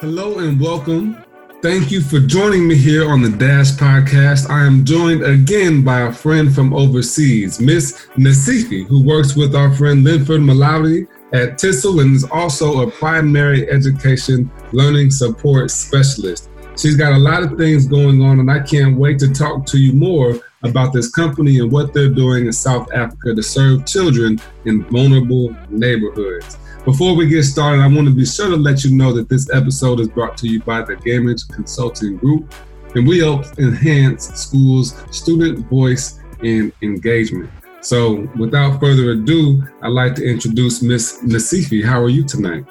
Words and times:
Hello 0.00 0.40
and 0.40 0.60
welcome. 0.60 1.16
Thank 1.62 1.90
you 1.90 2.02
for 2.02 2.20
joining 2.20 2.68
me 2.68 2.74
here 2.74 3.10
on 3.10 3.22
the 3.22 3.30
Dash 3.30 3.70
Podcast. 3.70 4.50
I 4.50 4.66
am 4.66 4.84
joined 4.84 5.22
again 5.22 5.82
by 5.82 6.00
a 6.00 6.12
friend 6.12 6.54
from 6.54 6.74
overseas, 6.74 7.58
Miss 7.58 8.06
Nasiphi, 8.14 8.86
who 8.86 9.02
works 9.02 9.36
with 9.36 9.56
our 9.56 9.72
friend 9.72 10.04
Linford 10.04 10.42
Maloadi 10.42 11.06
at 11.32 11.54
TeaSterl 11.54 12.02
and 12.02 12.14
is 12.14 12.24
also 12.24 12.86
a 12.86 12.90
primary 12.90 13.70
education 13.70 14.50
learning 14.72 15.12
support 15.12 15.70
specialist. 15.70 16.50
She's 16.76 16.96
got 16.96 17.12
a 17.12 17.18
lot 17.18 17.42
of 17.42 17.56
things 17.56 17.86
going 17.86 18.22
on, 18.22 18.38
and 18.38 18.50
I 18.50 18.60
can't 18.60 18.98
wait 18.98 19.18
to 19.20 19.32
talk 19.32 19.64
to 19.68 19.78
you 19.78 19.94
more 19.94 20.38
about 20.62 20.92
this 20.92 21.10
company 21.10 21.58
and 21.60 21.72
what 21.72 21.94
they're 21.94 22.10
doing 22.10 22.44
in 22.44 22.52
South 22.52 22.92
Africa 22.92 23.34
to 23.34 23.42
serve 23.42 23.86
children 23.86 24.38
in 24.66 24.84
vulnerable 24.90 25.56
neighborhoods. 25.70 26.58
Before 26.86 27.16
we 27.16 27.26
get 27.26 27.42
started, 27.42 27.82
I 27.82 27.88
want 27.88 28.06
to 28.06 28.14
be 28.14 28.24
sure 28.24 28.48
to 28.48 28.54
let 28.54 28.84
you 28.84 28.96
know 28.96 29.12
that 29.12 29.28
this 29.28 29.52
episode 29.52 29.98
is 29.98 30.06
brought 30.06 30.36
to 30.36 30.46
you 30.46 30.62
by 30.62 30.82
the 30.82 30.94
Gamage 30.94 31.52
Consulting 31.52 32.16
Group, 32.16 32.54
and 32.94 33.04
we 33.08 33.18
help 33.18 33.44
enhance 33.58 34.28
schools' 34.28 34.94
student 35.10 35.68
voice 35.68 36.20
and 36.44 36.72
engagement. 36.82 37.50
So, 37.80 38.28
without 38.38 38.78
further 38.78 39.10
ado, 39.10 39.64
I'd 39.82 39.88
like 39.88 40.14
to 40.14 40.24
introduce 40.24 40.80
Miss 40.80 41.22
Nasiphi. 41.24 41.84
How 41.84 42.00
are 42.00 42.08
you 42.08 42.22
tonight? 42.22 42.64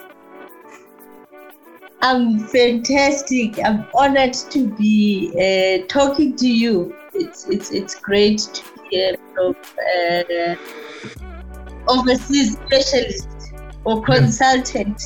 I'm 2.02 2.40
fantastic. 2.48 3.59
I'm 3.66 3.86
honored 3.94 4.36
to 4.52 4.70
be 4.78 5.34
uh, 5.36 5.88
talking 5.90 6.38
to 6.38 6.48
you. 6.48 6.95
It's 7.14 7.50
it's 7.50 7.72
it's 7.72 7.95
great 7.95 8.40
to 8.40 8.64
hear 8.90 9.18
from 9.34 9.56
uh, 10.00 10.56
overseas 11.90 12.54
specialists 12.54 13.34
or 13.85 14.02
consultant. 14.02 15.02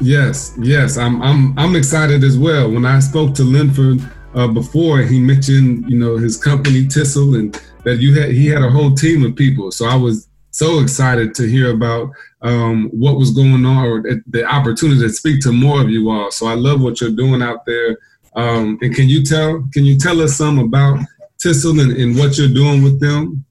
Yes, 0.00 0.56
yes, 0.60 0.96
I'm 0.96 1.22
I'm 1.22 1.56
I'm 1.58 1.76
excited 1.76 2.24
as 2.24 2.36
well. 2.38 2.70
When 2.70 2.84
I 2.84 2.98
spoke 2.98 3.34
to 3.34 3.42
Linford 3.42 4.00
uh, 4.34 4.48
before, 4.48 4.98
he 4.98 5.20
mentioned 5.20 5.88
you 5.88 5.98
know 5.98 6.16
his 6.16 6.36
company 6.36 6.84
TeaSterl 6.84 7.38
and 7.38 7.62
that 7.84 7.98
you 7.98 8.18
had 8.18 8.30
he 8.30 8.46
had 8.46 8.62
a 8.62 8.70
whole 8.70 8.94
team 8.94 9.24
of 9.24 9.36
people. 9.36 9.70
So 9.70 9.86
I 9.86 9.94
was 9.94 10.28
so 10.50 10.80
excited 10.80 11.34
to 11.34 11.48
hear 11.48 11.70
about 11.70 12.10
um, 12.42 12.90
what 12.92 13.16
was 13.16 13.30
going 13.30 13.64
on 13.64 13.86
or 13.86 14.02
the 14.26 14.44
opportunity 14.44 15.00
to 15.00 15.08
speak 15.08 15.40
to 15.42 15.52
more 15.52 15.80
of 15.80 15.90
you 15.90 16.10
all. 16.10 16.30
So 16.30 16.46
I 16.46 16.54
love 16.54 16.80
what 16.80 17.00
you're 17.00 17.10
doing 17.10 17.42
out 17.42 17.64
there. 17.64 17.98
Um, 18.34 18.78
and 18.80 18.94
can 18.94 19.08
you 19.08 19.22
tell 19.22 19.68
can 19.72 19.84
you 19.84 19.98
tell 19.98 20.20
us 20.20 20.36
some 20.36 20.58
about 20.58 21.00
TeaSterl 21.38 21.80
and, 21.82 21.92
and 21.92 22.18
what 22.18 22.38
you're 22.38 22.48
doing 22.48 22.82
with 22.82 22.98
them? 23.00 23.44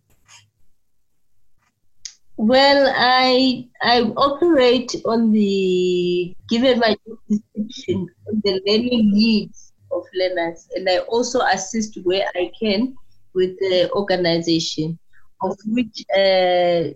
Well, 2.41 2.91
I 2.97 3.69
I 3.83 4.01
operate 4.17 4.95
on 5.05 5.31
the 5.31 6.35
given 6.49 6.79
my 6.79 6.97
description 7.29 8.07
the 8.41 8.59
learning 8.65 9.11
needs 9.13 9.73
of 9.91 10.01
learners, 10.15 10.67
and 10.75 10.89
I 10.89 10.97
also 11.05 11.41
assist 11.41 11.99
where 12.01 12.25
I 12.33 12.51
can 12.59 12.95
with 13.35 13.59
the 13.59 13.91
organization, 13.91 14.97
of 15.43 15.55
which 15.67 16.03
uh, 16.17 16.89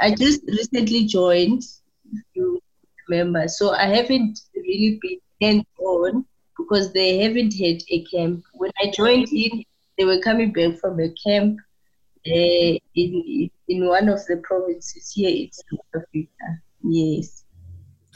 I 0.00 0.16
just 0.16 0.42
recently 0.48 1.06
joined. 1.06 1.62
You 2.34 2.60
remember, 3.08 3.46
so 3.46 3.70
I 3.70 3.86
haven't 3.86 4.40
really 4.56 4.98
been 5.00 5.20
hands 5.40 5.66
on 5.78 6.26
because 6.58 6.92
they 6.92 7.18
haven't 7.18 7.54
had 7.54 7.84
a 7.88 8.04
camp. 8.06 8.42
When 8.52 8.72
I 8.82 8.90
joined 8.90 9.28
in, 9.28 9.62
they 9.96 10.04
were 10.04 10.18
coming 10.18 10.52
back 10.52 10.80
from 10.80 10.98
a 10.98 11.10
camp 11.24 11.60
in 12.24 12.78
in 12.94 13.86
one 13.86 14.08
of 14.08 14.24
the 14.26 14.36
provinces 14.38 15.12
here 15.14 15.30
in 15.30 15.50
South 15.52 15.80
Africa. 15.94 16.62
Yes. 16.82 17.44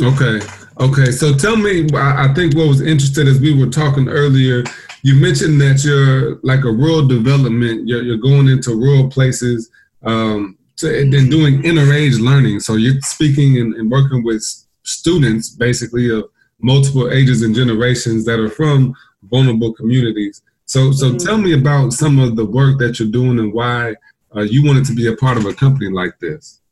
Okay. 0.01 0.41
Okay. 0.81 1.11
So 1.11 1.35
tell 1.35 1.57
me, 1.57 1.87
I 1.95 2.33
think 2.35 2.57
what 2.57 2.69
was 2.69 2.81
interesting 2.81 3.29
as 3.29 3.41
we 3.41 3.59
were 3.59 3.71
talking 3.71 4.09
earlier, 4.09 4.65
you 5.03 5.15
mentioned 5.15 5.61
that 5.61 5.85
you're 5.85 6.37
like 6.43 6.65
a 6.65 6.71
rural 6.71 7.07
development. 7.07 7.87
You're, 7.87 8.03
you're 8.03 8.17
going 8.17 8.49
into 8.49 8.75
rural 8.75 9.11
places, 9.11 9.71
um, 10.03 10.57
to, 10.77 11.01
and 11.01 11.13
then 11.13 11.29
doing 11.29 11.63
interage 11.63 12.19
learning. 12.21 12.61
So 12.61 12.75
you're 12.75 13.01
speaking 13.03 13.59
and, 13.59 13.75
and 13.75 13.91
working 13.91 14.25
with 14.25 14.43
students, 14.83 15.51
basically 15.51 16.11
of 16.11 16.25
multiple 16.61 17.11
ages 17.11 17.43
and 17.43 17.55
generations 17.55 18.25
that 18.25 18.41
are 18.41 18.49
from 18.49 18.95
vulnerable 19.25 19.73
communities. 19.75 20.43
So, 20.73 20.91
so 20.91 21.09
mm-hmm. 21.09 21.19
tell 21.19 21.37
me 21.37 21.53
about 21.53 21.93
some 21.93 22.19
of 22.19 22.35
the 22.35 22.47
work 22.47 22.79
that 22.79 22.99
you're 22.99 23.11
doing 23.11 23.39
and 23.39 23.53
why 23.53 23.95
uh, 24.35 24.41
you 24.41 24.65
wanted 24.65 24.87
to 24.87 24.95
be 24.95 25.07
a 25.07 25.15
part 25.15 25.37
of 25.37 25.45
a 25.45 25.53
company 25.53 25.91
like 25.91 26.19
this. 26.19 26.63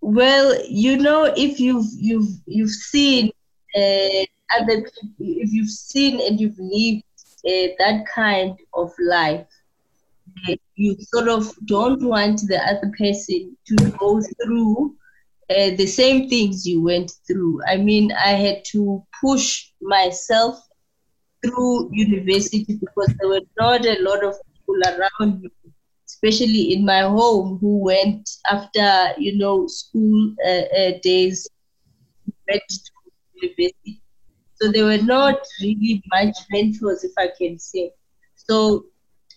Well, 0.00 0.60
you 0.68 0.96
know, 0.96 1.32
if 1.36 1.60
you've 1.60 1.86
you've 1.96 2.32
you've 2.46 2.72
seen 2.72 3.30
uh, 3.76 4.24
other, 4.58 4.84
if 5.20 5.52
you've 5.52 5.70
seen 5.70 6.20
and 6.26 6.40
you've 6.40 6.58
lived 6.58 7.04
uh, 7.46 7.74
that 7.78 8.06
kind 8.12 8.58
of 8.74 8.90
life, 8.98 9.46
you 10.74 10.96
sort 10.98 11.28
of 11.28 11.52
don't 11.66 12.02
want 12.02 12.40
the 12.48 12.58
other 12.58 12.92
person 12.98 13.56
to 13.68 13.76
go 13.96 14.20
through 14.20 14.96
uh, 15.48 15.70
the 15.76 15.86
same 15.86 16.28
things 16.28 16.66
you 16.66 16.82
went 16.82 17.12
through. 17.24 17.60
I 17.68 17.76
mean, 17.76 18.10
I 18.10 18.30
had 18.30 18.64
to 18.72 19.00
push 19.20 19.70
myself 19.80 20.58
through 21.44 21.90
university 21.92 22.78
because 22.80 23.14
there 23.18 23.28
were 23.28 23.46
not 23.58 23.84
a 23.84 24.00
lot 24.00 24.24
of 24.24 24.34
people 24.54 24.80
around 24.86 25.42
me, 25.42 25.50
especially 26.06 26.72
in 26.72 26.84
my 26.84 27.00
home, 27.00 27.58
who 27.60 27.78
went 27.78 28.28
after 28.50 29.12
you 29.18 29.36
know 29.38 29.66
school 29.66 30.34
uh, 30.46 30.78
uh, 30.78 30.92
days, 31.02 31.48
went 32.48 32.62
to 32.68 32.90
university. 33.42 34.00
So 34.60 34.70
there 34.70 34.84
were 34.84 35.02
not 35.02 35.38
really 35.60 36.02
much 36.12 36.36
mentors, 36.50 37.04
if 37.04 37.12
I 37.18 37.28
can 37.38 37.58
say. 37.58 37.90
So 38.36 38.86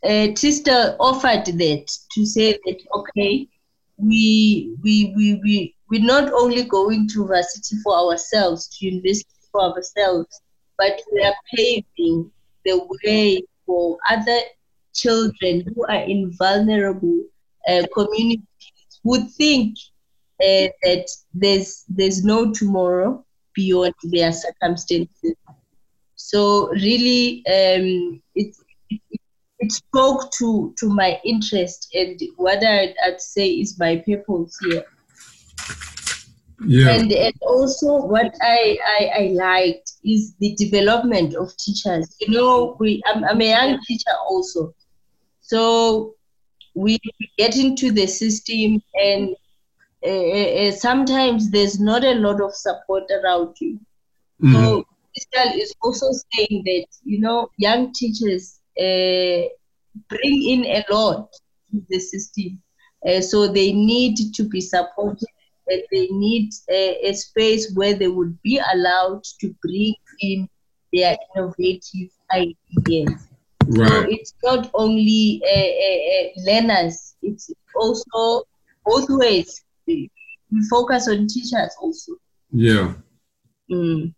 uh, 0.03 0.31
TeaSterl 0.37 0.95
offered 0.99 1.45
that 1.45 1.91
to 2.13 2.25
say 2.25 2.53
that 2.53 2.79
okay, 2.93 3.47
we 3.97 4.75
we 4.83 5.13
we 5.15 5.39
we 5.43 5.75
we're 5.89 6.05
not 6.05 6.31
only 6.33 6.63
going 6.63 7.07
to 7.09 7.21
university 7.21 7.77
for 7.83 7.95
ourselves, 7.95 8.67
to 8.77 8.85
university 8.85 9.29
for 9.51 9.61
ourselves, 9.61 10.41
but 10.77 11.01
we 11.11 11.23
are 11.23 11.35
paving 11.55 12.31
the 12.65 12.87
way 13.03 13.41
for 13.65 13.97
other 14.09 14.39
children 14.93 15.63
who 15.73 15.85
are 15.85 16.03
in 16.03 16.31
vulnerable 16.37 17.23
uh, 17.67 17.83
communities 17.93 18.43
who 19.03 19.27
think 19.29 19.75
uh, 20.41 20.67
that 20.83 21.07
there's 21.33 21.85
there's 21.89 22.23
no 22.23 22.51
tomorrow 22.51 23.23
beyond 23.53 23.93
their 24.03 24.31
circumstances. 24.31 25.33
So 26.15 26.69
really, 26.69 27.43
um, 27.47 28.21
it, 28.35 28.55
it, 28.89 29.01
it 29.59 29.71
spoke 29.71 30.31
to 30.33 30.73
to 30.77 30.89
my 30.89 31.19
interest 31.23 31.89
and 31.93 32.19
what 32.35 32.63
I'd, 32.63 32.95
I'd 33.03 33.21
say 33.21 33.49
is 33.49 33.79
my 33.79 33.97
purpose 33.97 34.57
here. 34.63 34.85
Yeah. 36.65 36.89
And, 36.89 37.11
and 37.11 37.33
also 37.41 37.97
what 37.97 38.35
I, 38.41 38.77
I, 38.85 39.11
I 39.15 39.27
liked 39.33 39.93
is 40.03 40.33
the 40.39 40.55
development 40.55 41.35
of 41.35 41.55
teachers. 41.57 42.15
You 42.19 42.29
know, 42.29 42.75
we 42.79 43.01
I'm, 43.05 43.23
I'm 43.23 43.41
a 43.41 43.49
young 43.49 43.79
teacher 43.87 44.11
also. 44.27 44.73
So 45.41 46.15
we 46.73 46.99
get 47.37 47.55
into 47.57 47.91
the 47.91 48.07
system 48.07 48.81
and 48.95 49.35
uh, 50.05 50.09
uh, 50.09 50.71
sometimes 50.71 51.51
there's 51.51 51.79
not 51.79 52.03
a 52.03 52.13
lot 52.13 52.41
of 52.41 52.55
support 52.55 53.03
around 53.11 53.55
you. 53.59 53.79
Mm-hmm. 54.41 54.53
So 54.53 54.85
TeaSterl 55.17 55.57
is 55.57 55.73
also 55.81 56.07
saying 56.33 56.63
that, 56.65 56.85
you 57.03 57.19
know, 57.19 57.49
young 57.57 57.93
teachers 57.93 58.59
uh, 58.79 59.49
bring 60.09 60.49
in 60.49 60.65
a 60.65 60.85
lot 60.91 61.31
to 61.71 61.83
the 61.89 61.99
system. 61.99 62.61
Uh, 63.07 63.21
so 63.21 63.47
they 63.47 63.71
need 63.73 64.33
to 64.33 64.43
be 64.43 64.61
supported 64.61 65.27
and 65.67 65.83
they 65.91 66.07
need 66.07 66.51
a, 66.69 67.09
a, 67.09 67.13
space 67.13 67.73
where 67.73 67.93
they 67.93 68.07
would 68.07 68.41
be 68.41 68.59
allowed 68.73 69.23
to 69.39 69.53
bring 69.61 69.95
in 70.19 70.49
their 70.93 71.17
innovative 71.35 72.09
ideas. 72.31 73.27
Right. 73.65 73.89
So 73.89 74.05
it's 74.09 74.33
not 74.43 74.69
only 74.73 75.41
uh, 75.43 75.59
uh, 75.59 76.51
learners, 76.51 77.15
it's 77.21 77.51
also 77.75 78.43
both 78.85 79.09
ways. 79.09 79.63
We 79.85 80.09
focus 80.69 81.09
on 81.09 81.27
teachers 81.27 81.75
also. 81.81 82.13
Yeah. 82.51 82.93
Mm. 83.69 84.13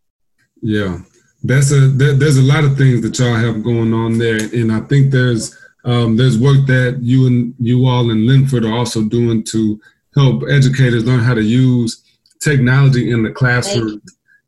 Yeah. 0.62 1.00
That's 1.44 1.72
a 1.72 1.88
there, 1.88 2.14
there's 2.14 2.38
a 2.38 2.42
lot 2.42 2.66
of 2.66 2.78
things 2.78 3.02
that 3.02 3.18
y'all 3.18 3.36
have 3.36 3.64
going 3.64 3.94
on 3.94 4.18
there, 4.18 4.40
and 4.54 4.72
I 4.72 4.82
think 4.82 5.12
there's 5.12 5.58
um, 5.86 6.18
there's 6.18 6.38
work 6.38 6.68
that 6.68 7.00
you 7.02 7.28
and 7.28 7.56
you 7.60 7.86
all 7.86 8.12
in 8.12 8.28
Linford 8.28 8.66
are 8.66 8.74
also 8.74 9.04
doing 9.04 9.44
to 9.46 9.80
help 10.20 10.44
educators 10.50 11.06
learn 11.06 11.20
how 11.20 11.34
to 11.34 11.44
use 11.44 12.04
technology 12.40 13.12
in 13.12 13.24
the 13.24 13.32
classroom. 13.32 14.02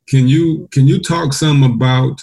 Can 0.08 0.28
you 0.28 0.68
can 0.72 0.86
you 0.86 1.00
talk 1.00 1.32
some 1.32 1.62
about 1.62 2.22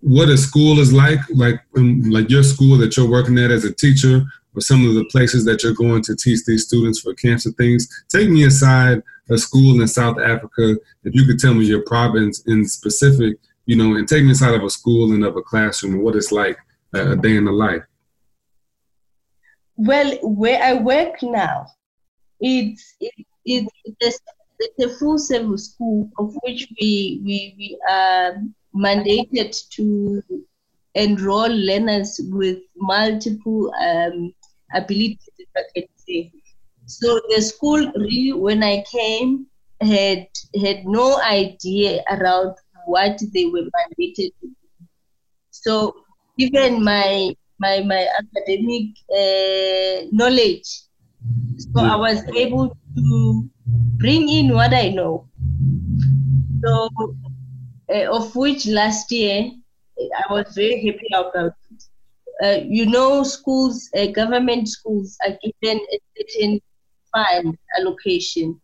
what 0.00 0.28
a 0.28 0.36
school 0.36 0.78
is 0.78 0.92
like, 0.92 1.20
like 1.34 1.60
um, 1.76 2.02
like 2.16 2.28
your 2.30 2.42
school 2.42 2.76
that 2.78 2.96
you're 2.96 3.10
working 3.10 3.38
at 3.38 3.50
as 3.50 3.64
a 3.64 3.72
teacher, 3.72 4.22
or 4.54 4.60
some 4.60 4.86
of 4.86 4.94
the 4.94 5.04
places 5.06 5.44
that 5.44 5.62
you're 5.62 5.74
going 5.84 6.02
to 6.02 6.16
teach 6.16 6.44
these 6.44 6.64
students 6.64 7.00
for 7.00 7.14
cancer 7.14 7.50
things. 7.52 7.88
Take 8.08 8.28
me 8.28 8.44
inside 8.44 9.02
a 9.30 9.38
school 9.38 9.80
in 9.80 9.88
South 9.88 10.18
Africa. 10.18 10.76
If 11.04 11.14
you 11.14 11.24
could 11.26 11.38
tell 11.38 11.54
me 11.54 11.64
your 11.64 11.82
province 11.82 12.42
in 12.46 12.66
specific, 12.66 13.38
you 13.66 13.76
know, 13.76 13.96
and 13.96 14.08
take 14.08 14.22
me 14.22 14.30
inside 14.30 14.54
of 14.54 14.62
a 14.62 14.70
school 14.70 15.12
and 15.12 15.24
of 15.24 15.36
a 15.36 15.42
classroom 15.42 15.94
and 15.94 16.02
what 16.02 16.16
it's 16.16 16.32
like 16.32 16.58
uh, 16.94 17.12
a 17.12 17.16
day 17.16 17.36
in 17.36 17.44
the 17.44 17.52
life. 17.52 17.82
Well, 19.76 20.10
where 20.22 20.62
I 20.62 20.74
work 20.74 21.22
now, 21.22 21.66
it's 22.40 22.94
it, 23.00 23.12
it, 23.44 23.68
it's, 24.00 24.20
a 24.80 24.88
full 24.98 25.18
service 25.18 25.70
school 25.72 26.10
of 26.18 26.34
which 26.42 26.66
we 26.80 27.20
we, 27.24 27.54
we 27.58 27.78
are 27.90 28.40
mandated 28.74 29.68
to 29.70 30.22
enroll 30.94 31.48
learners 31.48 32.20
with 32.30 32.58
multiple 32.76 33.72
um, 33.80 34.32
abilities, 34.74 35.28
if 35.38 35.48
I 35.56 35.62
can 35.74 35.88
say. 35.96 36.32
So 36.86 37.20
the 37.28 37.42
school 37.42 37.92
really, 37.96 38.32
when 38.32 38.62
I 38.62 38.84
came, 38.90 39.46
had 39.80 40.26
had 40.62 40.86
no 40.86 41.20
idea 41.20 42.02
around 42.10 42.54
what 42.86 43.20
they 43.34 43.46
were 43.46 43.68
mandated 43.76 44.32
to 44.40 44.46
do. 44.46 44.56
So 45.50 45.96
even 46.38 46.82
my 46.82 47.34
my 47.58 47.80
my 47.80 48.08
academic 48.20 48.96
uh, 49.10 50.08
knowledge, 50.12 50.85
so 51.58 51.80
I 51.80 51.96
was 51.96 52.22
able 52.34 52.76
to 52.96 53.50
bring 53.98 54.28
in 54.28 54.54
what 54.54 54.74
I 54.74 54.88
know. 54.88 55.28
So, 56.64 56.88
uh, 57.92 58.16
of 58.16 58.34
which 58.36 58.66
last 58.66 59.10
year 59.10 59.50
I 59.98 60.32
was 60.32 60.54
very 60.54 60.84
happy 60.84 61.08
about 61.14 61.52
it. 61.70 61.82
Uh, 62.42 62.64
you 62.66 62.86
know, 62.86 63.22
schools, 63.22 63.88
uh, 63.96 64.06
government 64.06 64.68
schools 64.68 65.16
are 65.26 65.38
given 65.42 65.80
a 65.92 66.00
certain 66.16 66.60
fund 67.12 67.56
allocation. 67.78 68.60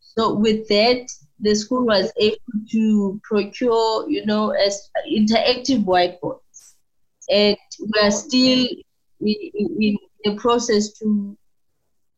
So 0.00 0.34
with 0.34 0.66
that, 0.68 1.06
the 1.40 1.54
school 1.54 1.84
was 1.86 2.12
able 2.18 2.36
to 2.70 3.20
procure, 3.22 4.08
you 4.10 4.24
know, 4.24 4.50
as 4.50 4.90
interactive 5.10 5.84
whiteboards, 5.84 6.74
and 7.30 7.56
we 7.80 8.00
are 8.00 8.10
still 8.10 8.66
in, 9.20 9.76
in 9.80 9.96
the 10.24 10.36
process 10.36 10.92
to 10.98 11.36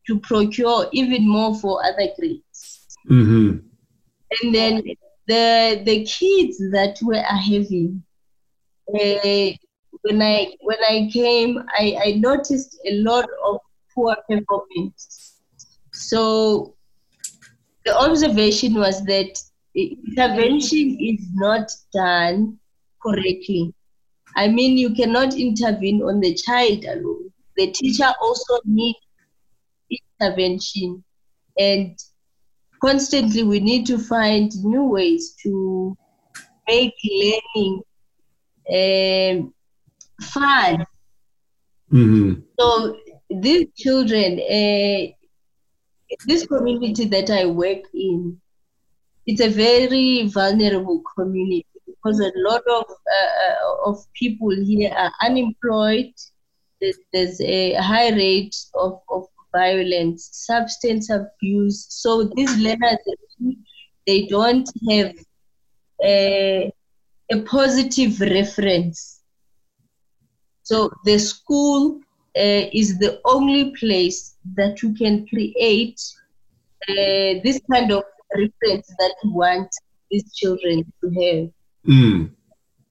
to 0.06 0.19
procure 0.20 0.88
even 0.93 1.28
more 1.28 1.54
for 1.54 1.84
other 1.84 2.08
grades. 2.19 2.96
Mm-hmm. 3.10 3.58
And 4.43 4.54
then 4.54 4.82
the 5.26 5.82
the 5.84 6.04
kids 6.04 6.58
that 6.70 6.99
we 7.02 7.16
are 7.16 7.22
having 7.22 8.02
uh, 8.88 9.50
when 10.02 10.20
I 10.20 10.54
when 10.60 10.78
I 10.88 11.08
came, 11.12 11.62
I, 11.78 11.96
I 12.04 12.12
noticed 12.12 12.78
a 12.87 12.94
lot 13.02 13.28
of 13.44 13.60
poor 13.94 14.16
performance. 14.28 15.40
So 15.93 16.75
the 17.84 17.96
observation 17.96 18.75
was 18.75 19.05
that 19.05 19.38
intervention 19.75 20.98
is 21.00 21.26
not 21.34 21.70
done 21.93 22.58
correctly. 23.02 23.75
I 24.37 24.48
mean, 24.48 24.78
you 24.78 24.94
cannot 24.94 25.34
intervene 25.34 26.02
on 26.02 26.20
the 26.20 26.34
child 26.34 26.84
alone. 26.84 27.32
The 27.56 27.70
teacher 27.70 28.10
also 28.20 28.60
needs 28.64 28.98
intervention, 30.22 31.04
and 31.58 31.98
constantly 32.80 33.42
we 33.42 33.60
need 33.60 33.86
to 33.86 33.98
find 33.98 34.52
new 34.64 34.84
ways 34.84 35.34
to 35.42 35.96
make 36.69 36.94
learning 37.04 37.82
um, 38.70 39.54
fun. 40.20 40.86
Mm-hmm. 41.92 42.40
So 42.58 42.96
these 43.30 43.66
children, 43.76 44.40
uh, 44.40 45.12
this 46.26 46.46
community 46.46 47.06
that 47.06 47.30
I 47.30 47.46
work 47.46 47.82
in, 47.94 48.40
it's 49.26 49.40
a 49.40 49.48
very 49.48 50.28
vulnerable 50.28 51.02
community 51.16 51.66
because 51.86 52.20
a 52.20 52.32
lot 52.36 52.62
of 52.69 52.84
uh, 52.84 53.90
of 53.90 54.04
people 54.14 54.50
here 54.50 54.92
are 54.96 55.12
unemployed. 55.22 56.12
There's, 56.80 56.98
there's 57.12 57.40
a 57.40 57.74
high 57.74 58.10
rate 58.10 58.56
of, 58.74 59.00
of 59.08 59.26
violence, 59.52 60.28
substance 60.32 61.10
abuse. 61.10 61.87
So 61.88 62.31
these 62.34 62.56
learners, 62.56 62.99
they 64.06 64.26
don't 64.26 64.69
have 64.90 65.14
a, 66.02 66.72
a 67.31 67.40
positive 67.43 68.20
reference. 68.20 69.20
So 70.62 70.90
the 71.04 71.19
school 71.19 72.00
uh, 72.37 72.64
is 72.72 72.99
the 72.99 73.20
only 73.25 73.75
place 73.76 74.37
that 74.54 74.82
you 74.82 74.94
can 74.94 75.26
create 75.26 76.00
uh, 76.88 77.40
this 77.44 77.60
kind 77.70 77.93
of 77.93 78.05
reference 78.34 78.87
that 78.98 79.14
you 79.22 79.32
want 79.32 79.69
these 80.10 80.32
children 80.34 80.90
to 81.00 81.08
have. 81.10 81.50
Mm. 81.87 82.31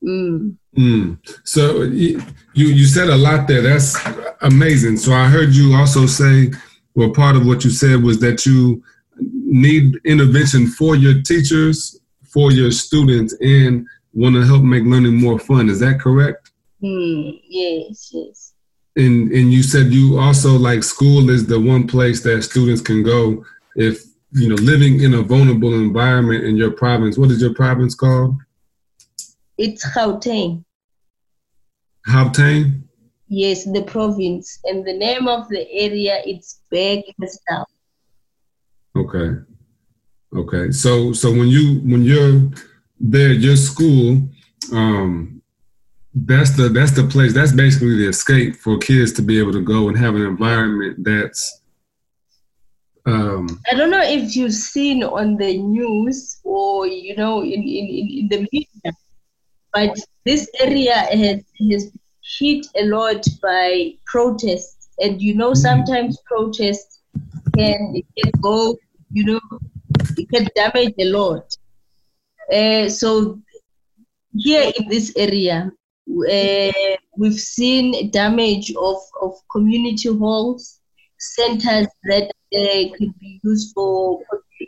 Mm. 0.04 0.58
Mm. 0.78 1.18
So 1.44 1.84
you 1.84 2.22
you 2.54 2.86
said 2.86 3.10
a 3.10 3.16
lot 3.16 3.48
there. 3.48 3.62
That's 3.62 3.98
amazing. 4.42 4.98
So 4.98 5.14
I 5.14 5.28
heard 5.28 5.54
you 5.54 5.76
also 5.76 6.06
say, 6.06 6.52
well, 6.96 7.12
part 7.12 7.36
of 7.36 7.46
what 7.46 7.64
you 7.64 7.72
said 7.72 8.02
was 8.02 8.20
that 8.20 8.46
you 8.46 8.84
need 9.20 9.96
intervention 10.06 10.68
for 10.68 10.96
your 10.96 11.22
teachers, 11.22 12.00
for 12.24 12.52
your 12.52 12.72
students, 12.72 13.34
and 13.42 13.86
want 14.14 14.36
to 14.36 14.46
help 14.46 14.64
make 14.64 14.84
learning 14.84 15.20
more 15.20 15.40
fun. 15.40 15.70
Is 15.70 15.80
that 15.82 16.00
correct? 16.00 16.52
Mm, 16.82 17.40
yes, 17.48 18.10
yes. 18.14 18.54
And 18.96 19.32
and 19.32 19.54
you 19.54 19.64
said 19.64 19.94
you 19.94 20.20
also 20.20 20.58
like 20.58 20.84
school 20.84 21.30
is 21.30 21.46
the 21.46 21.60
one 21.60 21.88
place 21.88 22.24
that 22.24 22.44
students 22.44 22.82
can 22.82 23.04
go 23.04 23.46
if 23.76 24.04
you 24.32 24.50
know 24.50 24.56
living 24.56 25.02
in 25.02 25.14
a 25.14 25.22
vulnerable 25.22 25.74
environment 25.74 26.44
in 26.44 26.58
your 26.58 26.72
province. 26.72 27.18
What 27.18 27.32
is 27.32 27.42
your 27.42 27.54
province 27.54 27.94
called? 27.94 28.36
It's 29.58 29.86
Gauteng. 29.94 30.64
Gauteng. 32.08 32.84
Yes, 33.28 33.64
the 33.64 33.84
province, 33.84 34.60
and 34.66 34.86
the 34.86 34.94
name 34.94 35.28
of 35.28 35.48
the 35.50 35.66
area 35.72 36.22
it's 36.26 36.62
Bekkersdal. 36.72 37.66
Okay. 38.96 39.40
Okay. 40.36 40.72
So 40.72 41.14
so 41.14 41.32
when 41.32 41.48
you 41.48 41.80
when 41.80 42.04
you're 42.04 42.52
there, 43.00 43.32
your 43.32 43.56
school, 43.56 44.22
um, 44.74 45.42
that's 46.14 46.52
the 46.58 46.70
that's 46.70 46.92
the 46.92 47.04
place. 47.04 47.34
That's 47.34 47.52
basically 47.52 47.98
the 47.98 48.10
escape 48.10 48.56
for 48.58 48.78
kids 48.78 49.14
to 49.14 49.22
be 49.22 49.40
able 49.40 49.54
to 49.54 49.62
go 49.62 49.88
and 49.88 49.98
have 49.98 50.16
an 50.16 50.24
environment 50.24 51.04
that's. 51.04 51.60
Um, 53.06 53.60
I 53.72 53.76
don't 53.76 53.90
know 53.90 54.04
if 54.04 54.36
you've 54.36 54.54
seen 54.54 55.04
on 55.04 55.36
the 55.36 55.58
news 55.58 56.40
or 56.44 56.86
you 56.86 57.16
know 57.16 57.42
in, 57.42 57.64
in, 57.64 58.10
in 58.20 58.28
the 58.30 58.48
media, 58.52 58.94
but 59.74 59.98
this 60.26 60.50
area 60.60 60.96
has 60.96 61.44
has 61.72 61.92
hit 62.40 62.66
a 62.76 62.86
lot 62.86 63.26
by 63.42 63.94
protests, 64.06 64.90
and 65.00 65.22
you 65.22 65.36
know 65.36 65.54
sometimes 65.54 66.18
protests 66.26 67.02
can 67.58 68.02
can 68.18 68.32
go, 68.42 68.78
you 69.12 69.26
know, 69.26 69.42
it 70.18 70.30
can 70.30 70.48
damage 70.56 70.94
a 71.00 71.06
lot. 71.06 71.56
Uh, 72.52 72.90
so 72.90 73.40
here 74.38 74.72
in 74.78 74.88
this 74.90 75.14
area, 75.16 75.72
uh, 76.10 76.98
we've 77.18 77.40
seen 77.40 78.10
damage 78.12 78.74
of, 78.76 78.98
of 79.22 79.34
community 79.52 80.10
halls, 80.10 80.80
centers 81.20 81.88
that 82.04 82.32
uh, 82.56 82.98
could 82.98 83.18
be 83.20 83.40
used 83.44 83.74
for 83.74 84.22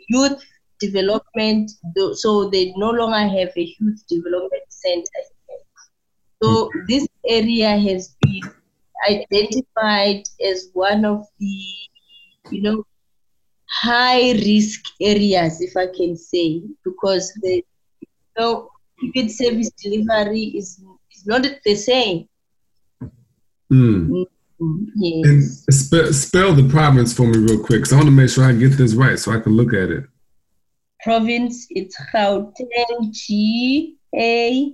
youth 0.08 0.42
development. 0.78 1.70
So 2.14 2.50
they 2.50 2.72
no 2.76 2.90
longer 2.90 3.28
have 3.28 3.52
a 3.56 3.74
youth 3.78 4.06
development 4.08 4.64
center. 4.68 5.22
So 6.42 6.70
this 6.88 7.06
area 7.26 7.78
has 7.78 8.16
been 8.20 8.42
identified 9.08 10.24
as 10.44 10.68
one 10.72 11.04
of 11.04 11.26
the, 11.38 11.64
you 12.50 12.62
know, 12.62 12.84
high 13.70 14.32
risk 14.32 14.80
areas, 15.00 15.60
if 15.60 15.76
I 15.76 15.86
can 15.86 16.16
say, 16.16 16.62
because 16.84 17.32
the 17.42 17.62
so 18.36 18.70
ticket 19.00 19.30
service 19.30 19.70
delivery 19.82 20.52
is, 20.56 20.82
is 21.12 21.26
not 21.26 21.46
the 21.64 21.74
same. 21.74 22.28
Mm. 23.72 24.26
Mm, 24.60 24.86
yes. 24.96 25.64
And 25.66 25.74
spell, 25.74 26.12
spell 26.12 26.54
the 26.54 26.68
province 26.68 27.12
for 27.12 27.26
me 27.26 27.38
real 27.38 27.62
quick, 27.62 27.86
so 27.86 27.96
I 27.96 27.98
want 27.98 28.08
to 28.08 28.12
make 28.12 28.30
sure 28.30 28.44
I 28.44 28.52
get 28.52 28.76
this 28.76 28.94
right, 28.94 29.18
so 29.18 29.32
I 29.32 29.40
can 29.40 29.56
look 29.56 29.72
at 29.72 29.90
it. 29.90 30.04
Province, 31.04 31.66
it's 31.68 32.00
Gauteng, 32.14 33.12
G 33.12 33.98
A 34.16 34.72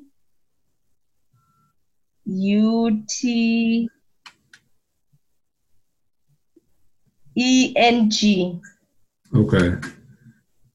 U 2.25 3.04
T 3.08 3.90
E 7.37 7.72
N 7.75 8.08
G. 8.08 8.60
Okay. 9.34 9.75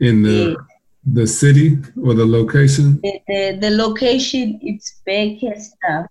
In 0.02 0.24
the 0.24 0.58
the 1.06 1.26
city 1.26 1.78
or 2.04 2.14
the 2.14 2.26
location? 2.26 3.00
The, 3.02 3.22
the, 3.26 3.58
the 3.62 3.70
location 3.70 4.60
it's 4.62 5.00
Bekkersdal. 5.08 6.08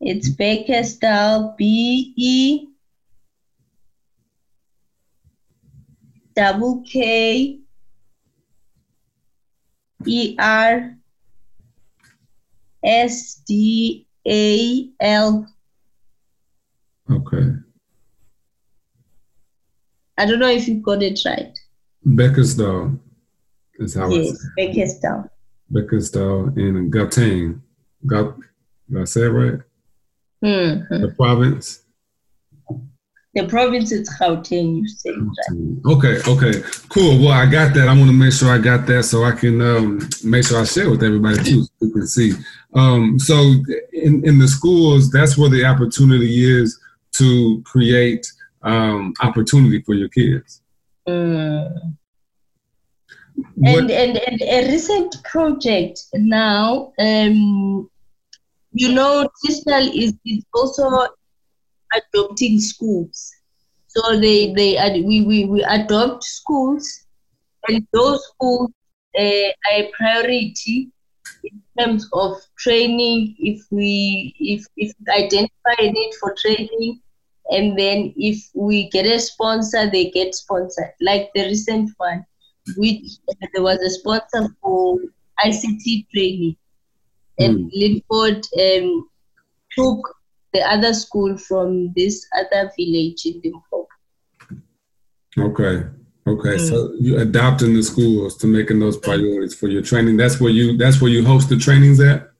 It's 0.00 0.28
Bekkersdal 0.28 1.56
B 1.56 2.14
E 2.16 2.68
double 6.36 6.82
K 6.82 7.58
E 10.06 10.36
R 10.38 10.96
S 12.84 13.42
D 13.46 14.06
A 14.28 14.90
L. 15.00 15.46
Okay. 17.10 17.52
I 20.18 20.26
don't 20.26 20.38
know 20.38 20.48
if 20.48 20.68
you 20.68 20.76
got 20.76 21.02
it 21.02 21.20
right. 21.26 21.58
Beckersdale 22.06 22.98
is 23.78 23.94
how 23.94 24.08
yes, 24.10 24.46
Beckersdale. 24.58 25.28
Beckersdale 25.72 26.56
in 26.56 26.90
Gauteng. 26.90 27.60
Got, 28.06 28.36
did 28.88 29.02
I 29.02 29.04
say 29.04 29.22
it 29.22 29.28
right? 29.28 29.60
Mm-hmm. 30.44 31.02
The 31.02 31.08
province. 31.16 31.82
The 33.36 33.46
province 33.46 33.92
is 33.92 34.08
Gauteng, 34.18 34.78
you 34.78 34.88
say 34.88 35.10
right. 35.10 35.92
Okay, 35.92 36.18
okay, 36.26 36.62
cool. 36.88 37.18
Well, 37.18 37.32
I 37.32 37.44
got 37.44 37.74
that. 37.74 37.86
I 37.86 37.92
want 37.92 38.06
to 38.06 38.16
make 38.16 38.32
sure 38.32 38.50
I 38.50 38.56
got 38.56 38.86
that 38.86 39.02
so 39.02 39.24
I 39.24 39.32
can 39.32 39.60
um, 39.60 40.08
make 40.24 40.46
sure 40.46 40.58
I 40.58 40.64
share 40.64 40.88
with 40.88 41.02
everybody 41.02 41.44
too, 41.44 41.64
so 41.64 41.70
you 41.82 41.92
can 41.92 42.06
see. 42.06 42.32
Um, 42.72 43.18
so, 43.18 43.34
in, 43.92 44.26
in 44.26 44.38
the 44.38 44.48
schools, 44.48 45.10
that's 45.10 45.36
where 45.36 45.50
the 45.50 45.66
opportunity 45.66 46.44
is 46.44 46.80
to 47.18 47.62
create 47.66 48.26
um, 48.62 49.12
opportunity 49.20 49.82
for 49.82 49.92
your 49.92 50.08
kids. 50.08 50.62
Mm. 51.06 51.94
And, 53.66 53.90
and, 53.90 54.16
and 54.16 54.40
a 54.40 54.66
recent 54.70 55.22
project 55.24 56.00
now, 56.14 56.94
um, 56.98 57.90
you 58.72 58.92
know, 58.94 59.28
TeaSterl 59.44 59.94
is, 59.94 60.14
is 60.24 60.42
also 60.54 61.08
adopting 61.94 62.60
schools. 62.60 63.32
So 63.88 64.18
they, 64.18 64.52
they 64.52 65.02
we, 65.04 65.22
we, 65.22 65.44
we 65.46 65.62
adopt 65.64 66.24
schools, 66.24 67.06
and 67.68 67.86
those 67.92 68.22
schools 68.26 68.70
uh, 69.18 69.22
are 69.22 69.72
a 69.72 69.90
priority 69.96 70.90
in 71.44 71.62
terms 71.78 72.08
of 72.12 72.36
training. 72.58 73.36
If 73.38 73.62
we 73.70 74.34
if 74.38 74.66
if 74.76 74.92
identify 75.08 75.76
a 75.78 75.90
need 75.90 76.12
for 76.20 76.34
training, 76.34 77.00
and 77.50 77.78
then 77.78 78.12
if 78.16 78.50
we 78.54 78.90
get 78.90 79.06
a 79.06 79.18
sponsor, 79.18 79.88
they 79.90 80.10
get 80.10 80.34
sponsored. 80.34 80.92
Like 81.00 81.30
the 81.34 81.44
recent 81.44 81.90
one, 81.96 82.24
which 82.76 83.18
uh, 83.28 83.46
there 83.54 83.62
was 83.62 83.78
a 83.78 83.90
sponsor 83.90 84.54
for 84.60 84.98
ICT 85.44 86.06
training, 86.12 86.56
and 87.38 87.70
mm. 87.70 87.70
Linford 87.74 88.44
um, 88.60 89.08
took 89.76 90.15
the 90.56 90.66
other 90.68 90.94
school 90.94 91.36
from 91.36 91.92
this 91.94 92.26
other 92.36 92.70
village 92.76 93.26
in 93.26 93.40
Limpopo. 93.44 93.86
Okay. 95.38 95.84
Okay, 96.28 96.56
mm. 96.56 96.68
so 96.68 96.92
you 96.98 97.18
adopting 97.18 97.74
the 97.74 97.82
schools 97.82 98.36
to 98.38 98.48
making 98.48 98.80
those 98.80 98.96
priorities 98.96 99.54
for 99.54 99.68
your 99.68 99.82
training. 99.82 100.16
That's 100.16 100.40
where 100.40 100.50
you 100.50 100.76
that's 100.76 101.00
where 101.00 101.10
you 101.10 101.24
host 101.24 101.48
the 101.48 101.56
trainings 101.56 102.00
at? 102.00 102.30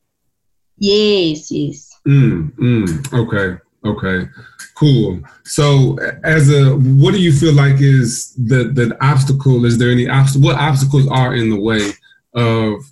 Yes, 0.77 1.53
yes. 1.53 1.97
Mm, 2.07 2.53
mm, 2.57 3.13
okay, 3.15 3.63
okay. 3.85 4.29
Cool. 4.75 5.21
So 5.45 5.99
as 6.25 6.51
a 6.51 6.75
what 6.77 7.15
do 7.15 7.21
you 7.21 7.33
feel 7.33 7.53
like 7.53 7.81
is 7.81 8.35
the 8.35 8.65
the 8.65 8.97
obstacle? 9.01 9.65
Is 9.65 9.79
there 9.79 9.91
any 9.91 10.09
obstacle 10.09 10.49
what 10.49 10.59
obstacles 10.59 11.07
are 11.07 11.37
in 11.37 11.51
the 11.51 11.61
way 11.61 11.93
of 12.35 12.91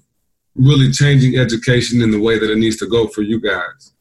really 0.55 0.93
changing 0.93 1.37
education 1.37 2.03
in 2.03 2.13
the 2.13 2.21
way 2.21 2.39
that 2.39 2.53
it 2.53 2.59
needs 2.59 2.77
to 2.77 2.87
go 2.87 3.09
for 3.09 3.23
you 3.23 3.41
guys? 3.41 3.94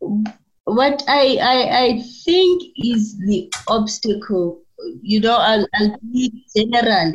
What 0.00 1.02
I, 1.08 1.38
I 1.40 1.78
I 1.84 2.02
think 2.24 2.62
is 2.76 3.18
the 3.18 3.50
obstacle, 3.68 4.62
you 5.02 5.20
know, 5.20 5.36
I'll, 5.36 5.66
I'll 5.74 5.98
be 6.12 6.44
general. 6.54 7.14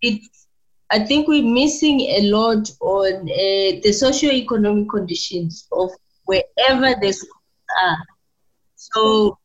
It's 0.00 0.46
I 0.90 1.00
think 1.00 1.28
we're 1.28 1.42
missing 1.42 2.00
a 2.00 2.22
lot 2.30 2.70
on 2.80 3.14
uh, 3.22 3.80
the 3.82 3.92
socio-economic 3.92 4.88
conditions 4.88 5.68
of 5.70 5.90
wherever 6.24 6.98
the 6.98 7.12
schools 7.12 7.34
are. 7.82 7.98
So 8.76 9.38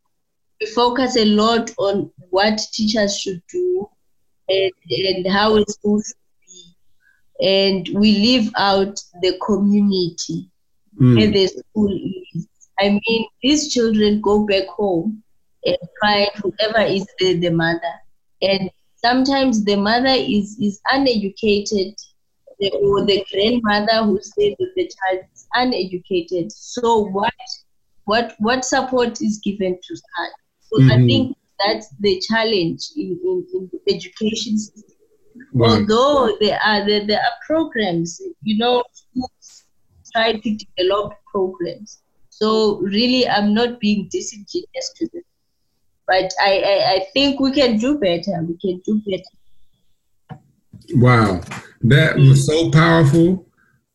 we 0.62 0.68
focus 0.68 1.18
a 1.18 1.26
lot 1.26 1.70
on 1.78 2.12
what 2.30 2.62
teachers 2.72 3.20
should 3.20 3.42
do 3.52 3.90
and, 4.48 4.72
and 4.90 5.28
how 5.28 5.62
school 5.66 6.02
should 6.02 6.16
be. 6.48 6.76
And 7.46 8.00
we 8.00 8.14
leave 8.14 8.52
out 8.56 9.02
the 9.22 9.38
community 9.46 10.50
mm. 11.00 11.16
where 11.16 11.32
the 11.32 11.48
school 11.48 11.92
is. 12.36 12.48
I 12.80 12.90
mean, 12.90 13.28
these 13.42 13.74
children 13.74 14.22
go 14.22 14.46
back 14.46 14.68
home 14.68 15.24
and 15.66 15.78
find 16.02 16.30
whoever 16.36 16.82
is 16.82 17.06
the, 17.20 17.38
the 17.38 17.50
mother. 17.50 17.94
And 18.42 18.70
sometimes 18.96 19.64
the 19.64 19.76
mother 19.76 20.16
is, 20.18 20.58
is 20.60 20.82
uneducated, 20.92 21.96
or 22.82 23.06
the 23.06 23.26
grandmother 23.32 24.06
who 24.06 24.20
said 24.22 24.56
that 24.60 24.72
the 24.76 24.84
child 24.84 25.26
is 25.34 25.48
uneducated. 25.54 26.52
So 26.52 27.10
what 27.10 27.34
what 28.06 28.36
what 28.40 28.64
support 28.64 29.22
is 29.22 29.40
given 29.44 29.78
to 29.82 29.96
her? 30.16 30.28
So 30.62 30.80
mm-hmm. 30.80 30.92
I 30.92 31.06
think 31.06 31.38
that's 31.66 31.90
the 32.00 32.22
challenge 32.22 32.82
in, 32.96 33.20
in, 33.24 33.46
in 33.54 33.70
the 33.72 33.94
education 33.94 34.58
system. 34.58 34.96
Although 35.60 36.38
there 36.40 36.60
are 36.64 36.86
there, 36.86 37.06
there 37.06 37.20
are 37.20 37.34
programs, 37.46 38.22
you 38.42 38.58
know, 38.58 38.84
try 40.14 40.34
to 40.34 40.58
develop 40.58 41.14
programs 41.32 42.04
so 42.34 42.80
really, 42.80 43.28
I'm 43.28 43.54
not 43.54 43.80
being 43.80 44.10
disingenuous 44.12 44.94
to 44.98 45.08
them, 45.14 45.22
but 46.08 46.34
I, 46.42 46.60
I, 46.60 46.94
I 46.96 47.06
think 47.14 47.40
we 47.40 47.52
can 47.52 47.78
do 47.78 48.00
better. 48.00 48.42
We 48.42 48.58
can 48.58 48.82
do 48.84 49.02
better. 49.06 50.42
Wow, 50.96 51.42
that 51.82 52.16
was 52.16 52.48
so 52.48 52.72
powerful. 52.72 53.46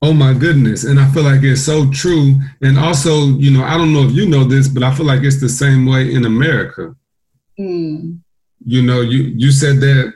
Oh 0.01 0.13
my 0.13 0.33
goodness. 0.33 0.85
And 0.85 1.01
I 1.01 1.11
feel 1.11 1.25
like 1.25 1.43
it's 1.43 1.63
so 1.63 1.91
true. 1.91 2.41
And 2.63 2.79
also, 2.79 3.27
you 3.27 3.51
know, 3.51 3.65
I 3.65 3.77
don't 3.77 3.93
know 3.93 4.05
if 4.05 4.13
you 4.13 4.29
know 4.29 4.45
this, 4.45 4.69
but 4.69 4.85
I 4.85 4.95
feel 4.95 5.07
like 5.07 5.25
it's 5.25 5.41
the 5.41 5.49
same 5.49 5.85
way 5.85 6.15
in 6.15 6.25
America. 6.25 6.95
Mm. 7.59 8.21
You 8.65 8.83
know, 8.83 9.01
you, 9.01 9.35
you 9.37 9.51
said 9.51 9.81
that 9.81 10.15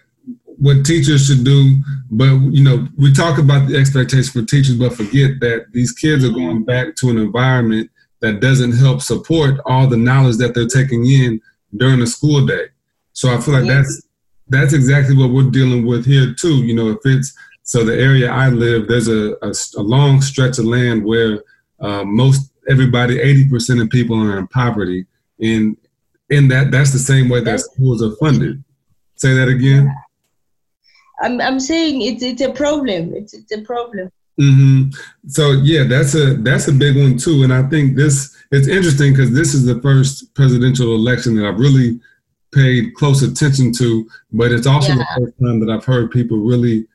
what 0.63 0.87
teachers 0.87 1.27
should 1.27 1.43
do, 1.43 1.77
but 2.09 2.31
you 2.53 2.63
know, 2.63 2.87
we 2.97 3.13
talk 3.13 3.39
about 3.39 3.67
the 3.67 3.77
expectation 3.77 4.33
for 4.33 4.47
teachers, 4.47 4.77
but 4.77 4.95
forget 4.95 5.41
that 5.41 5.67
these 5.73 5.91
kids 5.91 6.25
are 6.25 6.31
going 6.31 6.63
back 6.63 6.95
to 6.97 7.11
an 7.11 7.19
environment 7.19 7.91
that 8.21 8.39
doesn't 8.39 8.71
help 8.71 9.03
support 9.03 9.59
all 9.67 9.89
the 9.89 9.97
knowledge 9.97 10.37
that 10.37 10.55
they're 10.55 10.69
taking 10.69 11.05
in 11.05 11.41
during 11.77 11.99
the 11.99 12.07
school 12.07 12.47
day. 12.47 12.67
So 13.13 13.35
I 13.35 13.41
feel 13.41 13.55
like 13.55 13.67
that's 13.67 14.07
that's 14.47 14.73
exactly 14.73 15.17
what 15.17 15.33
we're 15.33 15.51
dealing 15.51 15.85
with 15.85 16.07
here 16.07 16.33
too. 16.33 16.65
You 16.65 16.75
know, 16.75 16.91
if 16.91 16.99
it's 17.07 17.35
so 17.65 17.85
the 17.85 17.99
area 17.99 18.31
I 18.31 18.49
live, 18.49 18.87
there's 18.87 19.09
a, 19.09 19.35
a, 19.43 19.53
a 19.77 19.83
long 19.83 20.21
stretch 20.21 20.61
of 20.61 20.67
land 20.67 21.05
where 21.05 21.43
uh, 21.81 22.05
most 22.05 22.53
everybody, 22.69 23.19
80% 23.19 23.83
of 23.83 23.91
people 23.91 24.17
are 24.17 24.39
in 24.39 24.47
poverty. 24.47 25.07
And 25.41 25.77
in 26.31 26.47
that, 26.49 26.71
that's 26.71 26.93
the 26.93 27.01
same 27.01 27.29
way 27.29 27.41
that 27.41 27.59
schools 27.59 28.01
are 28.01 28.15
funded. 28.17 28.63
Say 29.17 29.35
that 29.35 29.49
again. 29.49 29.93
I'm, 31.23 31.41
I'm 31.41 31.61
saying 31.61 32.03
it's, 32.03 32.23
it's 32.23 32.43
a 32.43 32.53
problem. 32.53 33.15
It's, 33.15 33.33
it's 33.33 33.53
a 33.53 33.63
problem. 33.63 34.11
Mm-hmm. 34.41 34.91
So 35.29 35.53
yeah, 35.53 35.85
that's 35.85 36.15
a 36.15 36.35
that's 36.35 36.67
a 36.67 36.73
big 36.73 36.97
one 36.97 37.19
too, 37.19 37.43
and 37.43 37.53
I 37.53 37.65
think 37.65 37.97
this 37.97 38.35
it's 38.51 38.67
interesting 38.67 39.13
because 39.13 39.31
this 39.33 39.53
is 39.53 39.67
the 39.67 39.81
first 39.83 40.35
presidential 40.35 40.95
election 40.95 41.37
that 41.37 41.47
I've 41.47 41.59
really 41.59 42.01
paid 42.53 42.95
close 42.95 43.23
attention 43.23 43.73
to, 43.73 44.09
but 44.33 44.51
it's 44.51 44.67
also 44.67 44.93
yeah. 44.93 44.99
the 44.99 45.21
first 45.21 45.35
time 45.39 45.61
that 45.61 45.71
I've 45.71 45.85
heard 45.85 46.11
people 46.11 46.39
really 46.39 46.87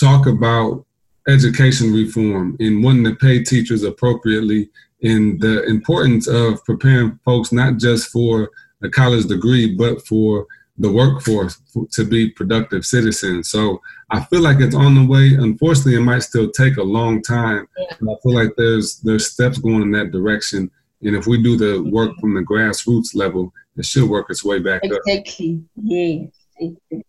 talk 0.00 0.26
about 0.26 0.84
education 1.28 1.92
reform 1.92 2.56
and 2.58 2.82
wanting 2.82 3.04
to 3.04 3.14
pay 3.16 3.42
teachers 3.42 3.82
appropriately 3.82 4.70
and 5.02 5.40
the 5.40 5.64
importance 5.64 6.26
of 6.26 6.64
preparing 6.64 7.18
folks 7.24 7.52
not 7.52 7.76
just 7.76 8.08
for 8.08 8.50
a 8.82 8.88
college 8.88 9.26
degree 9.26 9.74
but 9.74 10.04
for 10.06 10.46
the 10.82 10.92
workforce 10.92 11.60
to 11.92 12.04
be 12.04 12.28
productive 12.30 12.84
citizens. 12.84 13.48
So 13.48 13.80
I 14.10 14.20
feel 14.24 14.42
like 14.42 14.60
it's 14.60 14.74
on 14.74 14.96
the 14.96 15.06
way. 15.06 15.34
Unfortunately, 15.34 15.94
it 15.94 16.00
might 16.00 16.24
still 16.24 16.50
take 16.50 16.76
a 16.76 16.82
long 16.82 17.22
time. 17.22 17.68
Yeah. 17.78 17.94
I 18.10 18.14
feel 18.22 18.34
like 18.34 18.50
there's 18.56 18.98
there's 18.98 19.30
steps 19.30 19.58
going 19.58 19.82
in 19.82 19.92
that 19.92 20.10
direction. 20.10 20.70
And 21.02 21.16
if 21.16 21.26
we 21.26 21.40
do 21.40 21.56
the 21.56 21.88
work 21.90 22.12
from 22.20 22.34
the 22.34 22.42
grassroots 22.42 23.14
level, 23.14 23.52
it 23.76 23.84
should 23.84 24.08
work 24.08 24.26
its 24.28 24.44
way 24.44 24.58
back 24.58 24.82
exactly. 24.82 25.06
up. 25.06 25.20
Exactly. 25.20 25.62
Yes. 25.76 27.02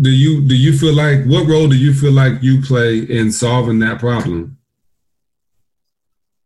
Do 0.00 0.10
you 0.10 0.40
do 0.40 0.56
you 0.56 0.76
feel 0.76 0.94
like 0.94 1.24
what 1.26 1.46
role 1.46 1.68
do 1.68 1.76
you 1.76 1.92
feel 1.92 2.12
like 2.12 2.42
you 2.42 2.62
play 2.62 2.98
in 3.00 3.30
solving 3.30 3.78
that 3.80 3.98
problem? 3.98 4.56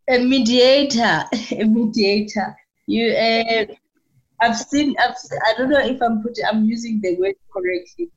A 0.09 0.19
mediator. 0.19 1.23
A 1.51 1.63
mediator. 1.63 2.57
You 2.87 3.13
uh, 3.13 3.65
I've 4.43 4.57
seen, 4.57 4.95
I've, 4.99 5.15
I 5.47 5.53
don't 5.57 5.69
know 5.69 5.79
if 5.79 6.01
I'm 6.01 6.21
putting, 6.21 6.45
I'm 6.45 6.65
using 6.65 7.01
the 7.01 7.15
word 7.17 7.35
correctly, 7.51 8.09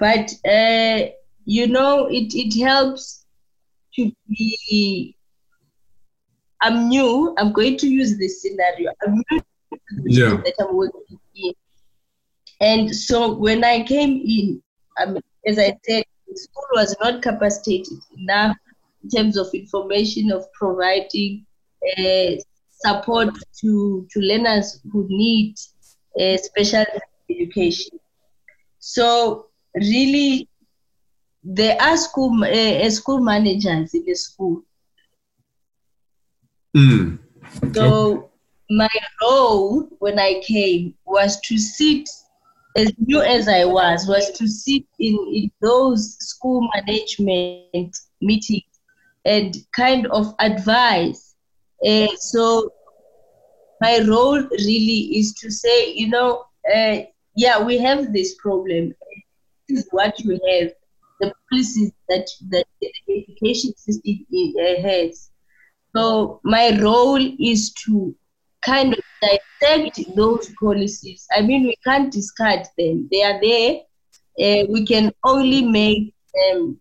but 0.00 0.32
uh, 0.48 1.10
you 1.44 1.66
know, 1.66 2.06
it, 2.06 2.34
it 2.34 2.60
helps 2.62 3.26
to 3.96 4.12
be 4.28 5.16
I'm 6.60 6.88
new. 6.88 7.34
I'm 7.38 7.52
going 7.52 7.76
to 7.78 7.86
use 7.86 8.18
this 8.18 8.42
scenario. 8.42 8.90
I'm 9.06 9.22
new 9.30 9.40
yeah. 10.04 10.36
that 10.44 10.54
I'm 10.60 10.74
working 10.74 11.18
in. 11.34 11.52
And 12.60 12.94
so 12.94 13.34
when 13.34 13.64
I 13.64 13.82
came 13.82 14.22
in, 14.24 14.62
um, 15.00 15.18
as 15.46 15.58
I 15.58 15.76
said, 15.84 16.04
the 16.26 16.36
school 16.36 16.64
was 16.74 16.96
not 17.00 17.22
capacitated 17.22 17.98
enough 18.18 18.56
in 19.02 19.10
terms 19.10 19.36
of 19.36 19.48
information 19.52 20.32
of 20.32 20.50
providing 20.54 21.44
uh, 21.98 22.32
support 22.86 23.34
to, 23.60 24.06
to 24.10 24.20
learners 24.20 24.80
who 24.92 25.06
need 25.08 25.54
uh, 26.20 26.36
special 26.36 26.84
education. 27.30 27.98
So 28.78 29.46
really, 29.74 30.48
there 31.42 31.80
are 31.80 31.96
school 31.96 32.44
uh, 32.44 32.90
school 32.90 33.20
managers 33.20 33.94
in 33.94 34.04
the 34.04 34.14
school. 34.14 34.62
Mm. 36.76 37.18
So 37.72 38.30
my 38.68 38.88
role 39.22 39.88
when 39.98 40.18
I 40.18 40.42
came 40.46 40.94
was 41.04 41.40
to 41.42 41.58
sit 41.58 42.08
as 42.76 42.92
new 42.98 43.22
as 43.22 43.48
I 43.48 43.64
was, 43.64 44.06
was 44.06 44.30
to 44.32 44.46
sit 44.46 44.84
in, 44.98 45.16
in 45.32 45.50
those 45.62 46.16
school 46.18 46.68
management 46.74 47.96
meetings 48.20 48.64
and 49.24 49.56
kind 49.74 50.06
of 50.08 50.34
advise. 50.38 51.34
Uh, 51.86 52.08
so 52.18 52.70
my 53.80 54.00
role 54.06 54.40
really 54.50 55.18
is 55.18 55.34
to 55.34 55.50
say, 55.50 55.92
you 55.92 56.08
know, 56.08 56.44
uh, 56.74 56.98
yeah, 57.36 57.62
we 57.62 57.78
have 57.78 58.12
this 58.12 58.34
problem. 58.36 58.94
This 59.68 59.80
is 59.80 59.88
what 59.90 60.18
you 60.20 60.32
have. 60.32 60.70
The 61.20 61.32
policies 61.50 61.92
that, 62.08 62.28
that 62.50 62.64
the 62.80 62.90
education 63.08 63.74
system 63.76 64.26
uh, 64.60 64.82
has. 64.82 65.30
So 65.94 66.40
my 66.44 66.78
role 66.80 67.22
is 67.40 67.72
to 67.84 68.14
kind 68.62 68.92
of 68.92 69.00
dissect 69.22 70.14
those 70.14 70.50
policies. 70.60 71.26
I 71.34 71.40
mean, 71.40 71.62
we 71.64 71.76
can't 71.84 72.12
discard 72.12 72.66
them. 72.76 73.08
They 73.10 73.22
are 73.22 73.40
there. 73.40 73.80
Uh, 74.38 74.66
we 74.68 74.84
can 74.84 75.12
only 75.24 75.62
make 75.62 76.12
um, 76.52 76.78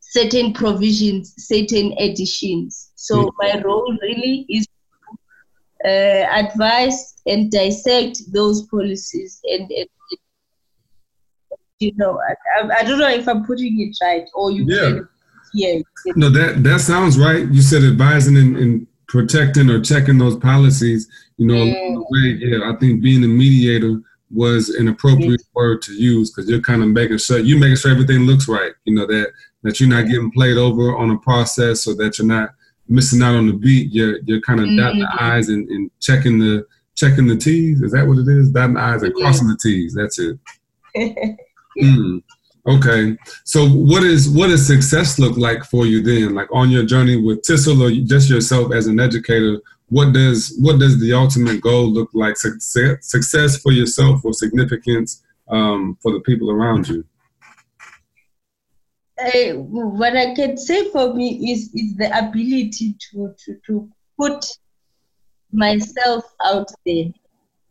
certain 0.00 0.52
provisions, 0.52 1.34
certain 1.36 1.92
additions. 1.98 2.92
So 2.94 3.16
mm-hmm. 3.16 3.36
my 3.38 3.62
role 3.62 3.98
really 4.02 4.46
is 4.48 4.68
uh, 5.84 5.88
advise 5.88 7.14
and 7.26 7.50
dissect 7.50 8.20
those 8.32 8.62
policies 8.62 9.40
and, 9.44 9.70
and 9.70 9.88
you 11.80 11.92
know, 11.96 12.18
I, 12.20 12.80
I, 12.80 12.84
don't 12.84 12.98
know 12.98 13.08
if 13.08 13.28
I'm 13.28 13.44
putting 13.44 13.80
it 13.80 13.96
right 14.02 14.28
or 14.34 14.50
you. 14.50 14.64
Yeah. 14.66 15.00
yeah. 15.52 15.80
No, 16.16 16.30
that 16.30 16.62
that 16.62 16.80
sounds 16.80 17.18
right. 17.18 17.46
You 17.48 17.62
said 17.62 17.82
advising 17.82 18.36
and, 18.36 18.56
and 18.56 18.86
protecting 19.08 19.70
or 19.70 19.80
checking 19.80 20.18
those 20.18 20.36
policies, 20.36 21.08
you 21.36 21.46
know, 21.46 21.54
mm. 21.54 22.04
way, 22.10 22.38
yeah, 22.38 22.70
I 22.70 22.76
think 22.76 23.02
being 23.02 23.24
a 23.24 23.28
mediator 23.28 24.00
was 24.30 24.70
an 24.70 24.88
appropriate 24.88 25.40
mm. 25.40 25.54
word 25.54 25.82
to 25.82 25.92
use 25.92 26.30
because 26.30 26.48
you're 26.48 26.60
kind 26.60 26.82
of 26.82 26.88
making 26.88 27.18
sure 27.18 27.38
you're 27.38 27.58
making 27.58 27.76
sure 27.76 27.90
everything 27.90 28.20
looks 28.20 28.48
right. 28.48 28.72
You 28.84 28.94
know 28.94 29.06
that 29.06 29.32
that 29.62 29.80
you're 29.80 29.88
not 29.88 30.06
getting 30.06 30.30
played 30.30 30.56
over 30.56 30.96
on 30.96 31.10
a 31.10 31.18
process 31.18 31.86
or 31.86 31.94
that 31.96 32.18
you're 32.18 32.26
not 32.26 32.50
missing 32.88 33.22
out 33.22 33.34
on 33.34 33.46
the 33.46 33.52
beat. 33.52 33.92
You're 33.92 34.18
you're 34.24 34.40
kind 34.40 34.60
of 34.60 34.66
mm. 34.66 34.76
dotting 34.76 35.00
the 35.00 35.06
mm-hmm. 35.06 35.24
I's 35.24 35.48
and, 35.48 35.68
and 35.68 35.90
checking 36.00 36.38
the 36.38 36.66
checking 36.94 37.26
the 37.26 37.36
T's. 37.36 37.82
Is 37.82 37.92
that 37.92 38.06
what 38.06 38.18
it 38.18 38.28
is? 38.28 38.50
Dotting 38.50 38.74
the 38.74 38.80
I's 38.80 39.02
and 39.02 39.14
crossing 39.14 39.48
the 39.48 39.58
T's. 39.60 39.94
That's 39.94 40.18
it. 40.18 40.38
mm. 41.80 42.22
Okay, 42.66 43.14
so 43.44 43.68
what 43.68 44.02
is 44.04 44.28
what 44.30 44.46
does 44.46 44.66
success 44.66 45.18
look 45.18 45.36
like 45.36 45.64
for 45.64 45.84
you 45.84 46.02
then? 46.02 46.34
Like 46.34 46.48
on 46.50 46.70
your 46.70 46.84
journey 46.84 47.20
with 47.20 47.42
TeaSterl 47.42 47.82
or 47.82 48.06
just 48.06 48.30
yourself 48.30 48.72
as 48.72 48.86
an 48.86 48.98
educator, 49.00 49.60
what 49.88 50.14
does 50.14 50.56
what 50.60 50.78
does 50.78 50.98
the 50.98 51.12
ultimate 51.12 51.60
goal 51.60 51.90
look 51.90 52.08
like? 52.14 52.38
Success, 52.38 53.06
success 53.06 53.58
for 53.58 53.70
yourself 53.70 54.24
or 54.24 54.32
significance 54.32 55.22
um, 55.48 55.98
for 56.00 56.12
the 56.12 56.20
people 56.20 56.50
around 56.50 56.88
you? 56.88 57.04
Uh, 59.16 59.54
what 59.54 60.16
I 60.16 60.34
can 60.34 60.56
say 60.56 60.90
for 60.90 61.14
me 61.14 61.52
is 61.52 61.72
is 61.74 61.96
the 61.96 62.10
ability 62.18 62.96
to 63.10 63.34
to, 63.44 63.56
to 63.66 63.88
put 64.18 64.44
myself 65.52 66.24
out 66.44 66.68
there 66.84 67.06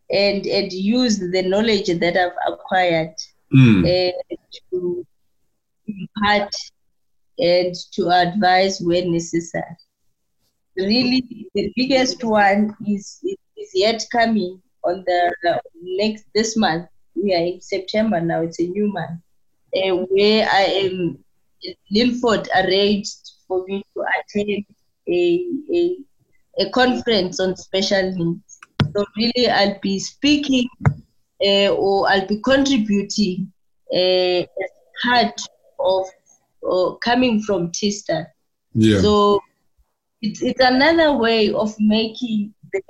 and 0.09 0.45
and 0.45 0.71
use 0.71 1.19
the 1.19 1.41
knowledge 1.41 1.87
that 1.87 2.15
I've 2.17 2.53
acquired 2.53 3.15
mm. 3.53 3.83
uh, 3.83 4.35
to 4.71 5.05
impart 5.87 6.53
and 7.39 7.75
to 7.93 8.09
advise 8.09 8.79
when 8.79 9.11
necessary. 9.11 9.77
Really, 10.77 11.47
the 11.53 11.71
biggest 11.75 12.23
one 12.23 12.75
is, 12.87 13.19
is, 13.23 13.37
yet 13.73 14.05
coming 14.11 14.61
on 14.83 15.03
the 15.05 15.33
uh, 15.49 15.57
next 15.81 16.25
this 16.33 16.57
month. 16.57 16.87
We 17.15 17.33
are 17.33 17.43
in 17.43 17.61
September 17.61 18.19
now. 18.19 18.41
It's 18.41 18.59
a 18.59 18.67
new 18.67 18.91
month, 18.91 19.21
uh, 19.75 20.05
where 20.09 20.47
I 20.51 20.61
am. 20.61 21.23
Linford 21.91 22.49
arranged 22.55 23.31
for 23.47 23.65
me 23.67 23.83
to 23.95 24.03
attend 24.19 24.65
a, 25.07 25.47
a 25.73 25.97
a 26.59 26.69
conference 26.69 27.39
on 27.39 27.55
special 27.55 28.11
needs. 28.11 28.59
So 28.95 29.05
really, 29.17 29.49
I'll 29.49 29.79
be 29.81 29.99
speaking 29.99 30.67
uh, 31.43 31.69
or 31.69 32.07
I'll 32.09 32.27
be 32.27 32.39
contributing 32.41 33.51
uh, 33.91 33.97
as 34.41 34.47
part 35.03 35.41
of 35.79 36.05
uh, 36.69 36.95
coming 36.97 37.41
from 37.41 37.71
TeaSterl. 37.71 38.27
Yeah. 38.73 39.01
So 39.01 39.41
it's, 40.21 40.41
it's 40.41 40.61
another 40.61 41.17
way 41.17 41.51
of 41.51 41.73
making 41.79 42.53
the, 42.71 42.81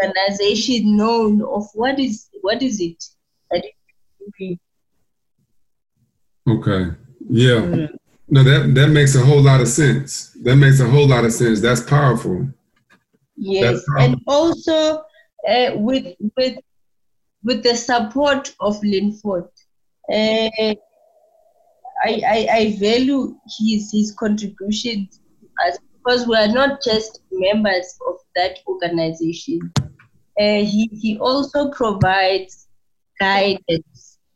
organization 0.00 0.96
known 0.96 1.40
of 1.42 1.64
what 1.72 1.98
is 1.98 2.28
what 2.42 2.62
is 2.62 2.80
it 2.80 3.02
that 3.50 3.64
it 3.64 4.58
Okay. 6.46 6.90
Yeah. 7.30 7.60
Mm. 7.60 7.96
No, 8.28 8.42
that 8.42 8.74
that 8.74 8.88
makes 8.88 9.14
a 9.14 9.24
whole 9.24 9.42
lot 9.42 9.60
of 9.60 9.68
sense. 9.68 10.32
That 10.42 10.56
makes 10.56 10.80
a 10.80 10.88
whole 10.88 11.06
lot 11.06 11.24
of 11.24 11.32
sense. 11.32 11.60
That's 11.60 11.82
powerful. 11.82 12.48
Yes, 13.36 13.62
That's 13.62 13.84
powerful. 13.86 14.12
and 14.14 14.22
also 14.26 15.04
uh, 15.48 15.70
with 15.76 16.14
with 16.36 16.58
with 17.42 17.62
the 17.62 17.76
support 17.76 18.54
of 18.60 18.82
Linford. 18.82 19.48
Uh, 20.10 20.74
I, 22.06 22.20
I, 22.26 22.48
I 22.52 22.76
value 22.78 23.36
his 23.58 23.90
his 23.92 24.12
contributions 24.12 25.20
as 25.66 25.78
because 26.04 26.26
we 26.26 26.36
are 26.36 26.48
not 26.48 26.82
just 26.82 27.20
members 27.32 27.96
of 28.08 28.16
that 28.36 28.58
organization. 28.66 29.72
Uh, 30.38 30.64
he, 30.64 30.90
he 30.92 31.18
also 31.18 31.70
provides 31.70 32.68
guidance 33.20 33.93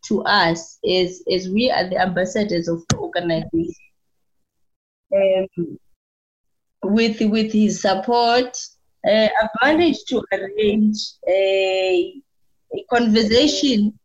to 0.09 0.23
us 0.23 0.79
is 0.83 1.23
is 1.29 1.51
we 1.51 1.71
are 1.71 1.89
the 1.89 2.01
ambassadors 2.01 2.69
of 2.69 2.83
the 2.89 2.97
organization. 2.97 3.75
Um, 5.15 5.79
with, 6.85 7.21
with 7.21 7.53
his 7.53 7.81
support, 7.81 8.57
uh, 9.07 9.29
I've 9.43 9.49
managed 9.63 10.09
to 10.09 10.23
arrange 10.33 10.99
a, 11.27 12.15
a 12.75 12.85
conversation 12.91 13.99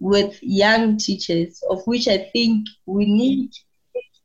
with 0.00 0.38
young 0.42 0.96
teachers, 0.96 1.62
of 1.70 1.86
which 1.86 2.08
I 2.08 2.30
think 2.32 2.66
we 2.86 3.04
need 3.06 3.50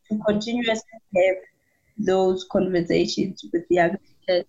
to 0.09 0.19
continuously 0.25 0.99
have 1.15 1.35
those 1.97 2.45
conversations 2.51 3.45
with 3.51 3.63
young 3.69 3.97
teachers. 3.97 4.45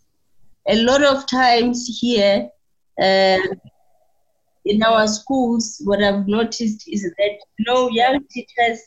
A 0.68 0.82
lot 0.82 1.02
of 1.02 1.26
times 1.26 1.98
here 2.00 2.48
uh, 3.00 3.38
in 4.64 4.82
our 4.82 5.06
schools, 5.06 5.80
what 5.84 6.02
I've 6.02 6.26
noticed 6.28 6.88
is 6.88 7.02
that 7.02 7.38
you 7.58 7.64
know, 7.66 7.88
young 7.88 8.24
teachers 8.30 8.80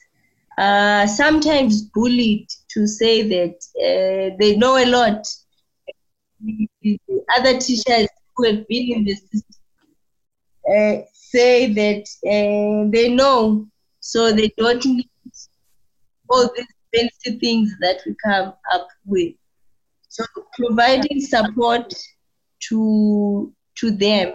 are 0.58 1.08
sometimes 1.08 1.82
bullied 1.82 2.48
to 2.70 2.88
say 2.88 3.24
that 3.28 3.56
uh, 3.78 4.36
they 4.40 4.56
know 4.56 4.78
a 4.78 4.86
lot. 4.86 5.28
The 6.42 7.00
other 7.38 7.60
teachers 7.60 8.08
who 8.36 8.46
have 8.46 8.68
been 8.68 8.98
in 8.98 9.06
the 9.06 9.16
system 9.16 9.56
uh, 10.70 11.06
say 11.14 11.74
that 11.74 12.08
uh, 12.26 12.90
they 12.92 13.14
know, 13.14 13.68
so 14.00 14.32
they 14.32 14.52
don't 14.58 14.84
need 14.86 15.10
all 16.30 16.50
these 16.56 16.66
fancy 16.96 17.40
things 17.40 17.76
that 17.82 18.02
we 18.06 18.16
come 18.24 18.54
up 18.74 18.88
with. 19.06 19.34
So 20.08 20.24
providing 20.58 21.20
support 21.20 21.94
to 22.70 23.54
to 23.76 23.92
them 23.92 24.34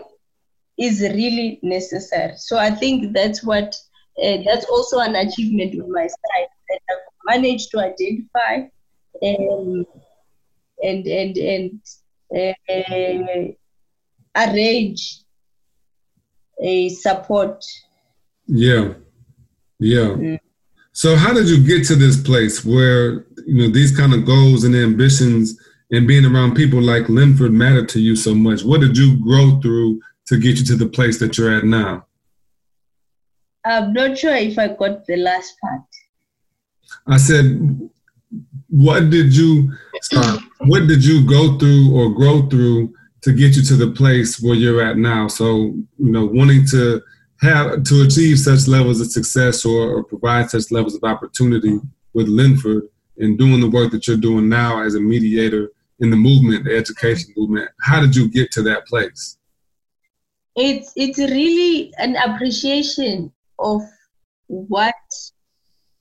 is 0.80 1.02
really 1.02 1.60
necessary. 1.62 2.32
So 2.36 2.56
I 2.56 2.70
think 2.70 3.12
that's 3.12 3.44
what 3.44 3.76
uh, 4.22 4.38
that's 4.44 4.64
also 4.66 4.98
an 4.98 5.14
achievement 5.14 5.80
on 5.80 5.92
my 5.92 6.06
side 6.06 6.48
that 6.68 6.80
I've 6.90 7.36
managed 7.36 7.70
to 7.72 7.80
identify 7.80 8.68
and 9.22 9.86
and 10.82 11.06
and 11.06 11.36
and 11.36 11.80
uh, 12.34 13.52
arrange 14.36 15.20
a 16.62 16.88
support. 16.88 17.62
Yeah, 18.46 18.94
yeah. 19.78 20.08
Mm. 20.16 20.40
So 20.92 21.16
how 21.16 21.32
did 21.32 21.48
you 21.48 21.64
get 21.64 21.86
to 21.88 21.94
this 21.94 22.20
place 22.20 22.64
where 22.64 23.26
you 23.46 23.62
know 23.62 23.68
these 23.68 23.96
kind 23.96 24.14
of 24.14 24.24
goals 24.24 24.64
and 24.64 24.74
ambitions 24.74 25.58
and 25.90 26.06
being 26.06 26.24
around 26.24 26.54
people 26.54 26.80
like 26.80 27.08
Linford 27.08 27.52
matter 27.52 27.84
to 27.84 28.00
you 28.00 28.16
so 28.16 28.34
much? 28.34 28.64
What 28.64 28.80
did 28.80 28.96
you 28.96 29.22
grow 29.22 29.60
through 29.60 30.00
to 30.30 30.38
get 30.38 30.58
you 30.58 30.64
to 30.64 30.76
the 30.76 30.86
place 30.86 31.18
that 31.18 31.36
you're 31.36 31.52
at 31.52 31.64
now? 31.64 32.06
I'm 33.64 33.92
not 33.92 34.16
sure 34.16 34.36
if 34.36 34.60
I 34.60 34.68
got 34.68 35.04
the 35.04 35.16
last 35.16 35.56
part. 35.60 35.82
I 37.08 37.16
said, 37.16 37.90
what 38.68 39.10
did 39.10 39.34
you 39.34 39.72
sorry, 40.02 40.38
what 40.60 40.86
did 40.86 41.04
you 41.04 41.26
go 41.28 41.58
through 41.58 41.92
or 41.92 42.14
grow 42.14 42.48
through 42.48 42.94
to 43.22 43.32
get 43.32 43.56
you 43.56 43.62
to 43.62 43.74
the 43.74 43.90
place 43.90 44.40
where 44.40 44.54
you're 44.54 44.80
at 44.80 44.98
now? 44.98 45.26
So, 45.26 45.74
you 45.98 46.12
know, 46.12 46.26
wanting 46.26 46.64
to 46.68 47.02
have 47.40 47.82
to 47.82 48.02
achieve 48.02 48.38
such 48.38 48.68
levels 48.68 49.00
of 49.00 49.10
success 49.10 49.64
or, 49.64 49.96
or 49.96 50.04
provide 50.04 50.48
such 50.48 50.70
levels 50.70 50.94
of 50.94 51.02
opportunity 51.02 51.80
with 52.14 52.28
Linford 52.28 52.84
and 53.18 53.36
doing 53.36 53.60
the 53.60 53.68
work 53.68 53.90
that 53.90 54.06
you're 54.06 54.16
doing 54.16 54.48
now 54.48 54.80
as 54.80 54.94
a 54.94 55.00
mediator 55.00 55.72
in 55.98 56.10
the 56.10 56.16
movement, 56.16 56.66
the 56.66 56.76
education 56.76 57.34
movement. 57.36 57.68
How 57.80 58.00
did 58.00 58.14
you 58.14 58.30
get 58.30 58.52
to 58.52 58.62
that 58.62 58.86
place? 58.86 59.38
It's 60.56 60.92
it's 60.96 61.18
really 61.18 61.92
an 61.98 62.16
appreciation 62.16 63.32
of 63.58 63.82
what 64.46 64.94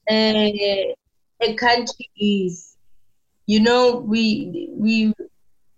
a, 0.09 0.95
a 1.41 1.53
country 1.55 2.09
is. 2.17 2.75
You 3.45 3.61
know, 3.61 3.97
we 3.97 4.69
we 4.73 5.13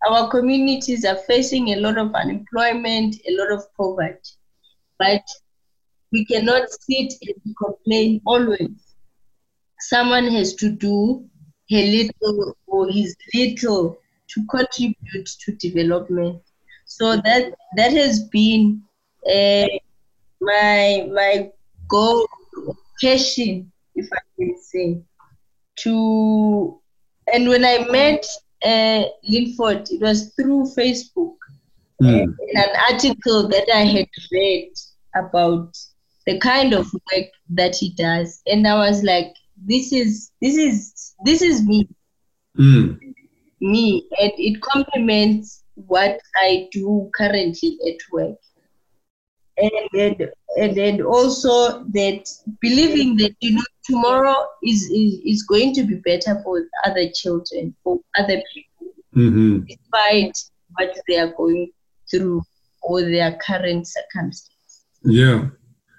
our 0.08 0.30
communities 0.30 1.06
are 1.06 1.18
facing 1.28 1.70
a 1.70 1.76
lot 1.76 1.98
of 1.98 2.14
unemployment, 2.14 3.16
a 3.28 3.36
lot 3.38 3.52
of 3.52 3.66
poverty, 3.76 4.32
but 4.98 5.24
we 6.12 6.26
cannot 6.26 6.70
sit 6.70 7.14
and 7.22 7.56
complain 7.58 8.22
always. 8.26 8.96
Someone 9.80 10.28
has 10.32 10.56
to 10.56 10.70
do 10.70 11.26
her 11.70 11.78
little 11.78 12.56
or 12.68 12.90
his 12.90 13.16
little 13.34 13.98
to 14.30 14.46
contribute 14.48 15.30
to 15.46 15.56
development. 15.56 16.42
So 16.98 17.16
that 17.16 17.54
that 17.78 17.94
has 17.94 18.20
been 18.20 18.84
uh, 19.26 19.68
my 20.42 21.08
my 21.10 21.50
goal, 21.88 22.28
passion, 23.00 23.72
if 23.96 24.08
I 24.12 24.20
can 24.38 24.62
say, 24.62 25.02
to. 25.78 26.80
And 27.34 27.48
when 27.48 27.64
I 27.64 27.88
met 27.90 28.26
uh, 28.66 29.04
Linford, 29.24 29.90
it 29.90 30.02
was 30.02 30.34
through 30.36 30.74
Facebook, 30.78 31.36
mm. 32.02 32.24
in 32.24 32.58
an 32.58 32.76
article 32.92 33.48
that 33.48 33.70
I 33.74 33.86
had 33.86 34.10
read 34.30 34.74
about 35.16 35.78
the 36.26 36.40
kind 36.40 36.74
of 36.74 36.92
work 36.94 37.28
that 37.52 37.74
he 37.76 37.94
does, 37.94 38.42
and 38.48 38.68
I 38.68 38.76
was 38.76 39.02
like, 39.02 39.34
"This 39.66 39.94
is 39.94 40.32
this 40.42 40.58
is 40.58 41.16
this 41.24 41.42
is 41.42 41.66
me." 41.66 41.88
Mm 42.58 43.00
me 43.62 44.08
and 44.20 44.32
it 44.38 44.60
complements 44.62 45.61
what 45.88 46.20
I 46.38 46.70
do 46.72 47.10
currently 47.16 47.78
at 47.88 47.98
work. 48.12 48.38
And 49.58 49.72
then, 49.94 50.16
and 50.58 50.76
then 50.76 51.02
also 51.02 51.84
that 51.90 52.28
believing 52.62 53.18
that 53.18 53.36
you 53.42 53.56
know 53.56 53.64
tomorrow 53.84 54.48
is, 54.64 54.84
is, 54.84 55.20
is 55.26 55.44
going 55.44 55.74
to 55.76 55.84
be 55.84 55.96
better 55.96 56.42
for 56.44 56.66
other 56.86 57.10
children, 57.14 57.76
for 57.84 58.00
other 58.18 58.42
people, 58.54 58.94
mm-hmm. 59.16 59.60
despite 59.66 60.38
what 60.78 60.98
they 61.08 61.20
are 61.20 61.34
going 61.34 61.72
through 62.10 62.42
or 62.82 63.02
their 63.02 63.38
current 63.46 63.88
circumstances. 63.88 64.86
Yeah. 65.04 65.50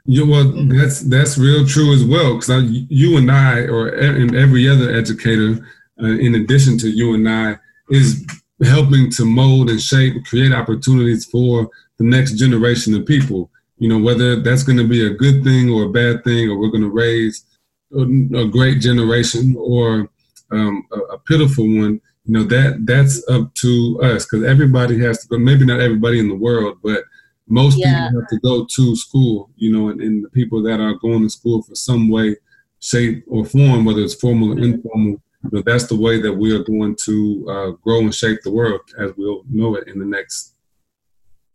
Yeah, 0.05 0.25
well, 0.25 0.53
that's 0.67 1.01
that's 1.03 1.39
real 1.39 1.65
true 1.65 1.95
as 1.95 2.03
well. 2.03 2.35
Because 2.35 2.65
you 2.69 3.19
and 3.19 3.31
I, 3.31 3.61
or 3.61 3.87
and 3.87 4.35
every 4.35 4.69
other 4.69 4.93
educator, 4.93 5.65
uh, 6.03 6.07
in 6.07 6.35
addition 6.35 6.77
to 6.79 6.89
you 6.89 7.15
and 7.15 7.29
I, 7.29 7.59
is 7.89 8.27
helping 8.65 9.11
to 9.11 9.25
mold 9.25 9.71
and 9.71 9.81
shape, 9.81 10.25
create 10.25 10.53
opportunities 10.53 11.25
for 11.25 11.71
the 11.99 12.05
next 12.05 12.35
generation 12.35 12.95
of 12.95 13.07
people. 13.07 13.51
You 13.79 13.89
know, 13.89 13.99
whether 13.99 14.41
that's 14.41 14.63
going 14.63 14.79
to 14.79 14.87
be 14.87 15.07
a 15.07 15.11
good 15.11 15.43
thing 15.43 15.71
or 15.71 15.85
a 15.85 15.89
bad 15.89 16.23
thing, 16.25 16.49
or 16.49 16.59
we're 16.59 16.71
going 16.71 16.83
to 16.83 16.91
raise 16.91 17.45
a, 17.93 18.03
a 18.03 18.49
great 18.49 18.81
generation 18.81 19.57
or 19.59 20.09
um, 20.51 20.87
a, 20.93 20.99
a, 21.15 21.19
pitiful 21.19 21.65
one. 21.65 22.01
You 22.25 22.35
know, 22.35 22.45
that 22.45 22.85
that's 22.85 23.27
up 23.29 23.53
to 23.55 24.01
us 24.03 24.25
because 24.25 24.45
everybody 24.45 24.99
has 25.01 25.19
to 25.23 25.29
go. 25.29 25.39
Maybe 25.39 25.67
not 25.67 25.81
everybody 25.81 26.21
in 26.21 26.29
the 26.29 26.37
world, 26.37 26.79
but 26.83 27.03
most 27.49 27.79
yeah. 27.79 28.09
people 28.09 28.21
have 28.21 28.29
to 28.29 28.39
go 28.41 28.65
to 28.65 28.97
school. 28.97 29.51
You 29.57 29.73
know, 29.73 29.89
and, 29.89 30.01
and 30.01 30.25
the 30.25 30.31
people 30.31 30.63
that 30.63 30.79
are 30.79 30.95
going 30.95 31.23
to 31.23 31.31
school 31.31 31.63
for 31.63 31.75
some 31.75 32.09
way, 32.09 32.37
shape, 32.81 33.25
or 33.27 33.45
form, 33.45 33.85
whether 33.85 34.03
it's 34.03 34.15
formal 34.15 34.53
or 34.53 34.63
informal, 34.63 35.22
but 35.45 35.65
that's 35.65 35.87
the 35.87 35.97
way 35.97 36.21
that 36.21 36.33
we 36.33 36.55
are 36.55 36.63
going 36.63 36.97
to 37.05 37.47
uh, 37.51 37.71
grow 37.83 38.01
and 38.01 38.15
shape 38.15 38.41
the 38.43 38.51
world 38.51 38.81
as 38.99 39.13
we'll 39.17 39.45
know 39.49 39.77
it 39.77 39.89
in 39.89 39.99
the 39.99 40.05
next 40.05 40.55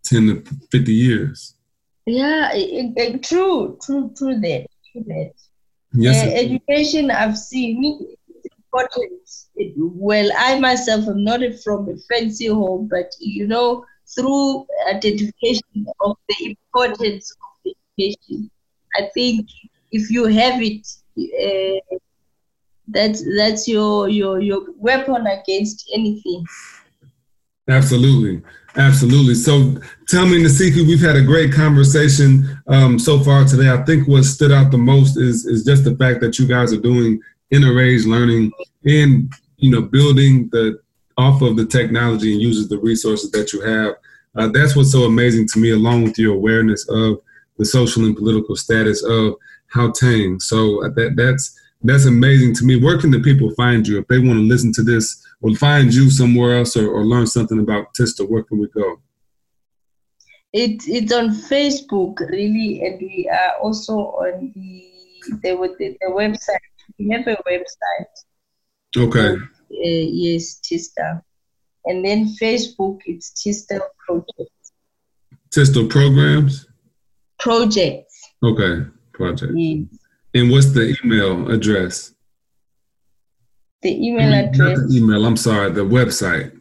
10 0.04 0.28
to 0.28 0.56
50 0.72 0.94
years. 0.94 1.56
Yeah, 2.06 2.52
it, 2.54 2.94
it, 2.96 3.24
true, 3.24 3.78
true, 3.84 4.12
true 4.18 4.40
that, 4.40 4.68
true 4.92 5.04
that. 5.08 5.34
Yes, 5.94 6.26
uh, 6.26 6.32
education, 6.32 7.12
I've 7.12 7.38
seen 7.38 8.18
important. 8.68 9.22
It, 9.56 9.74
well, 9.78 10.30
I 10.38 10.60
myself 10.60 11.08
am 11.08 11.24
not 11.24 11.42
from 11.64 11.90
a 11.90 11.98
fancy 12.10 12.48
home, 12.48 12.88
but 12.90 13.12
you 13.20 13.48
know, 13.48 13.86
through 14.16 14.66
identification 14.90 15.86
of 16.02 16.16
the 16.30 16.56
importance 16.74 17.32
of 17.32 17.74
education, 17.98 18.50
I 18.96 19.10
think 19.14 19.50
if 19.92 20.10
you 20.10 20.26
have 20.26 20.62
it, 20.62 20.88
uh, 21.18 21.98
that's 22.88 23.24
that's 23.36 23.68
your 23.68 24.10
your 24.10 24.40
your 24.40 24.66
weapon 24.78 25.28
against 25.28 25.90
anything. 25.94 26.46
Absolutely, 27.70 28.42
absolutely. 28.78 29.36
So 29.36 29.76
tell 30.08 30.26
me, 30.26 30.42
Nasiphi, 30.42 30.88
we've 30.88 31.02
had 31.02 31.18
a 31.18 31.22
great 31.22 31.52
conversation 31.52 32.58
um, 32.68 32.98
so 32.98 33.20
far 33.20 33.44
today. 33.44 33.70
I 33.70 33.84
think 33.84 34.08
what 34.08 34.24
stood 34.24 34.52
out 34.52 34.72
the 34.72 34.78
most 34.78 35.18
is 35.18 35.46
is 35.46 35.66
just 35.66 35.84
the 35.84 35.96
fact 35.96 36.22
that 36.22 36.40
you 36.40 36.48
guys 36.48 36.72
are 36.72 36.82
doing 36.82 37.20
interage 37.54 38.06
learning 38.06 38.52
and 38.86 39.32
you 39.58 39.72
know 39.72 39.82
building 39.82 40.50
the 40.52 40.80
off 41.18 41.42
of 41.42 41.58
the 41.58 41.66
technology 41.66 42.32
and 42.32 42.42
uses 42.42 42.70
the 42.70 42.78
resources 42.78 43.32
that 43.32 43.52
you 43.52 43.62
have. 43.62 43.96
Uh, 44.36 44.48
that's 44.48 44.76
what's 44.76 44.92
so 44.92 45.04
amazing 45.04 45.48
to 45.48 45.60
me, 45.60 45.72
along 45.72 46.04
with 46.04 46.18
your 46.18 46.36
awareness 46.36 46.88
of 46.90 47.20
the 47.58 47.66
social 47.66 48.06
and 48.06 48.16
political 48.16 48.56
status 48.56 49.04
of 49.04 49.34
Gauteng. 49.74 50.42
So 50.42 50.86
uh, 50.86 50.90
that 50.90 51.16
that's 51.16 51.57
that's 51.82 52.06
amazing 52.06 52.56
to 52.56 52.66
me. 52.66 52.82
Where 52.82 52.98
can 52.98 53.12
the 53.12 53.20
people 53.20 53.52
find 53.56 53.88
you 53.88 54.00
if 54.00 54.08
they 54.08 54.20
want 54.20 54.40
to 54.40 54.44
listen 54.44 54.72
to 54.74 54.84
this 54.84 55.24
or 55.42 55.54
find 55.56 55.94
you 55.94 56.10
somewhere 56.10 56.58
else 56.58 56.76
or, 56.76 56.90
or 56.90 57.06
learn 57.06 57.28
something 57.28 57.60
about 57.60 57.94
TeaSterl? 57.94 58.30
Where 58.30 58.44
can 58.44 58.60
we 58.60 58.68
go? 58.70 58.98
It, 60.54 60.84
it's 60.88 61.14
on 61.14 61.30
Facebook, 61.30 62.20
really, 62.20 62.82
and 62.82 63.00
we 63.00 63.30
are 63.32 63.58
also 63.62 63.94
on 63.94 64.52
the 64.56 64.84
the, 65.44 65.76
the, 65.78 65.98
the 66.00 66.08
website. 66.12 66.58
We 66.98 67.10
have 67.12 67.28
a 67.28 67.38
website. 67.44 68.16
Okay. 68.96 69.36
Uh, 69.36 69.44
yes, 69.70 70.60
TeaSterl. 70.64 71.22
And 71.86 72.04
then 72.04 72.34
Facebook, 72.42 73.00
it's 73.06 73.32
TeaSterl 73.32 73.82
Project. 74.06 74.52
TeaSterl 75.50 75.90
Programs? 75.90 76.68
Projects. 77.40 78.22
Okay, 78.44 78.86
project. 79.14 79.54
Yes. 79.56 79.86
And 80.34 80.52
what's 80.52 80.72
the 80.72 80.96
email 81.04 81.50
address? 81.50 82.14
The 83.82 84.08
email 84.08 84.34
address. 84.34 84.80
the 84.80 84.98
email, 84.98 85.26
I'm 85.26 85.38
sorry, 85.38 85.72
the 85.72 85.82
website. 85.82 86.60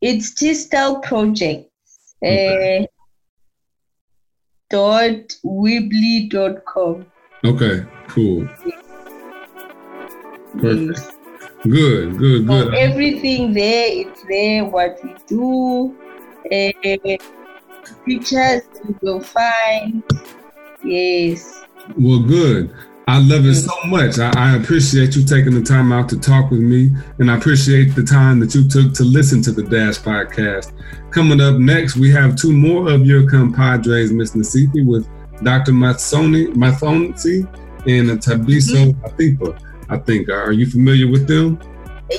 It's 0.00 0.32
TeaSterl 0.34 1.02
Project. 1.02 1.70
Okay. 2.22 2.82
Uh, 2.82 2.86
dot 6.28 6.64
com. 6.64 7.06
Okay, 7.44 7.84
cool. 8.08 8.48
Perfect. 10.58 10.98
Yes. 10.98 11.12
Good, 11.62 12.18
good, 12.18 12.46
good. 12.46 12.72
So 12.72 12.78
everything 12.78 13.52
there, 13.52 13.88
it's 13.88 14.22
there, 14.28 14.64
what 14.64 14.98
we 15.02 15.14
do, 15.26 15.96
uh, 16.52 16.72
pictures 18.04 18.62
you 18.84 18.98
will 19.02 19.20
find. 19.20 20.02
Yes. 20.84 21.65
Well, 21.98 22.20
good. 22.20 22.74
I 23.08 23.20
love 23.20 23.46
it 23.46 23.54
so 23.54 23.72
much. 23.86 24.18
I, 24.18 24.32
I, 24.36 24.56
appreciate 24.56 25.14
you 25.14 25.24
taking 25.24 25.54
the 25.54 25.62
time 25.62 25.92
out 25.92 26.08
to 26.08 26.18
talk 26.18 26.50
with 26.50 26.58
me, 26.58 26.90
and 27.20 27.30
I 27.30 27.36
appreciate 27.36 27.94
the 27.94 28.02
time 28.02 28.40
that 28.40 28.52
you 28.52 28.68
took 28.68 28.94
to 28.94 29.04
listen 29.04 29.40
to 29.42 29.52
the 29.52 29.62
Dash 29.62 29.98
podcast. 29.98 30.72
Coming 31.12 31.40
up 31.40 31.54
next, 31.54 31.94
we 31.94 32.10
have 32.10 32.34
two 32.34 32.52
more 32.52 32.90
of 32.90 33.06
your 33.06 33.30
compadres, 33.30 34.12
Miss 34.12 34.32
Nasiphi, 34.32 34.84
with 34.84 35.08
Dr. 35.44 35.70
Matsoni, 35.70 36.48
Mathonsi 36.54 37.46
and 37.86 38.10
Tabiso 38.20 38.92
mm-hmm. 38.92 39.04
Atipa. 39.04 39.62
I 39.88 39.98
think. 39.98 40.28
Are 40.28 40.50
you 40.50 40.66
familiar 40.66 41.08
with 41.08 41.28
them? 41.28 41.60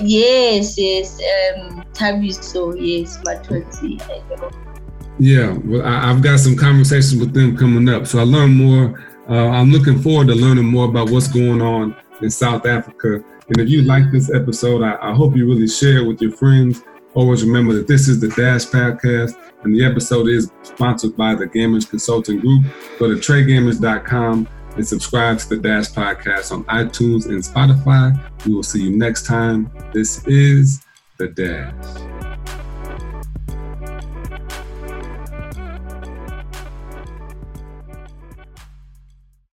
Yes, 0.02 0.78
yes. 0.78 1.20
Um, 1.58 1.84
Tabiso, 1.94 2.74
yes, 2.80 3.18
Mathonsi. 3.24 4.02
Yeah, 5.20 5.58
well, 5.66 5.86
I, 5.86 6.12
I've 6.12 6.22
got 6.22 6.40
some 6.40 6.56
conversations 6.56 7.20
with 7.20 7.34
them 7.34 7.58
coming 7.58 7.94
up, 7.94 8.08
so 8.08 8.20
I 8.20 8.24
learn 8.24 8.54
more 8.54 9.04
Uh, 9.30 9.50
I'm 9.50 9.72
looking 9.72 10.00
forward 10.02 10.28
to 10.28 10.36
learning 10.36 10.66
more 10.66 10.86
about 10.86 11.10
what's 11.10 11.28
going 11.28 11.62
on 11.62 11.96
in 12.22 12.30
South 12.30 12.66
Africa. 12.66 13.24
And 13.50 13.60
if 13.60 13.70
you 13.70 13.82
like 13.84 14.12
this 14.12 14.34
episode, 14.34 14.84
I, 14.84 14.98
I 15.02 15.14
hope 15.14 15.36
you 15.36 15.48
really 15.48 15.68
share 15.68 15.98
it 15.98 16.08
with 16.08 16.22
your 16.22 16.32
friends. 16.32 16.84
Always 17.14 17.44
remember 17.44 17.74
that 17.74 17.88
this 17.88 18.08
is 18.08 18.20
the 18.20 18.28
Dash 18.30 18.66
Podcast, 18.66 19.36
and 19.64 19.76
the 19.76 19.84
episode 19.84 20.28
is 20.28 20.52
sponsored 20.62 21.18
by 21.18 21.36
the 21.36 21.48
Gamers 21.48 21.90
Consulting 21.90 22.40
Group. 22.40 22.66
Go 23.00 23.08
to 23.08 23.20
tradegamers.com 23.20 24.48
and 24.76 24.88
subscribe 24.88 25.40
to 25.40 25.50
the 25.50 25.58
Dash 25.58 25.90
Podcast 25.90 26.52
on 26.52 26.64
iTunes 26.66 27.26
and 27.26 27.44
Spotify. 27.44 28.18
We 28.46 28.54
will 28.54 28.64
see 28.64 28.84
you 28.84 28.96
next 28.96 29.26
time. 29.26 29.72
This 29.94 30.26
is 30.28 30.82
The 31.18 31.30
Dash. 31.30 32.17